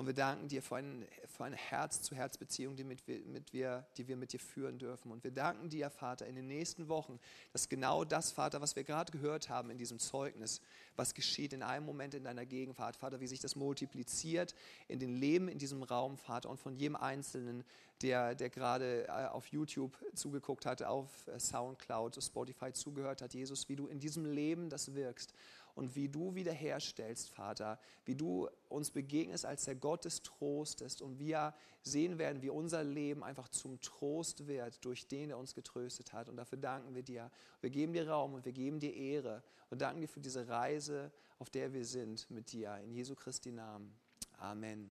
[0.00, 4.16] und wir danken dir für, ein, für eine Herz-zu-Herz-Beziehung, die, mit, mit wir, die wir
[4.16, 5.12] mit dir führen dürfen.
[5.12, 7.20] Und wir danken dir, Vater, in den nächsten Wochen,
[7.52, 10.62] dass genau das, Vater, was wir gerade gehört haben in diesem Zeugnis,
[10.96, 14.54] was geschieht in einem Moment in deiner Gegenwart, Vater, wie sich das multipliziert
[14.88, 17.62] in den Leben in diesem Raum, Vater, und von jedem Einzelnen,
[18.00, 23.68] der, der gerade äh, auf YouTube zugeguckt hat, auf äh, Soundcloud, Spotify zugehört hat, Jesus,
[23.68, 25.34] wie du in diesem Leben das wirkst
[25.74, 31.18] und wie du wiederherstellst, Vater, wie du uns begegnest als der Gott des Trostes und
[31.18, 36.12] wir sehen werden, wie unser Leben einfach zum Trost wird durch den, der uns getröstet
[36.12, 36.28] hat.
[36.28, 37.30] Und dafür danken wir dir.
[37.60, 41.10] Wir geben dir Raum und wir geben dir Ehre und danken dir für diese Reise,
[41.38, 42.76] auf der wir sind mit dir.
[42.78, 43.94] In Jesu Christi Namen.
[44.38, 44.89] Amen.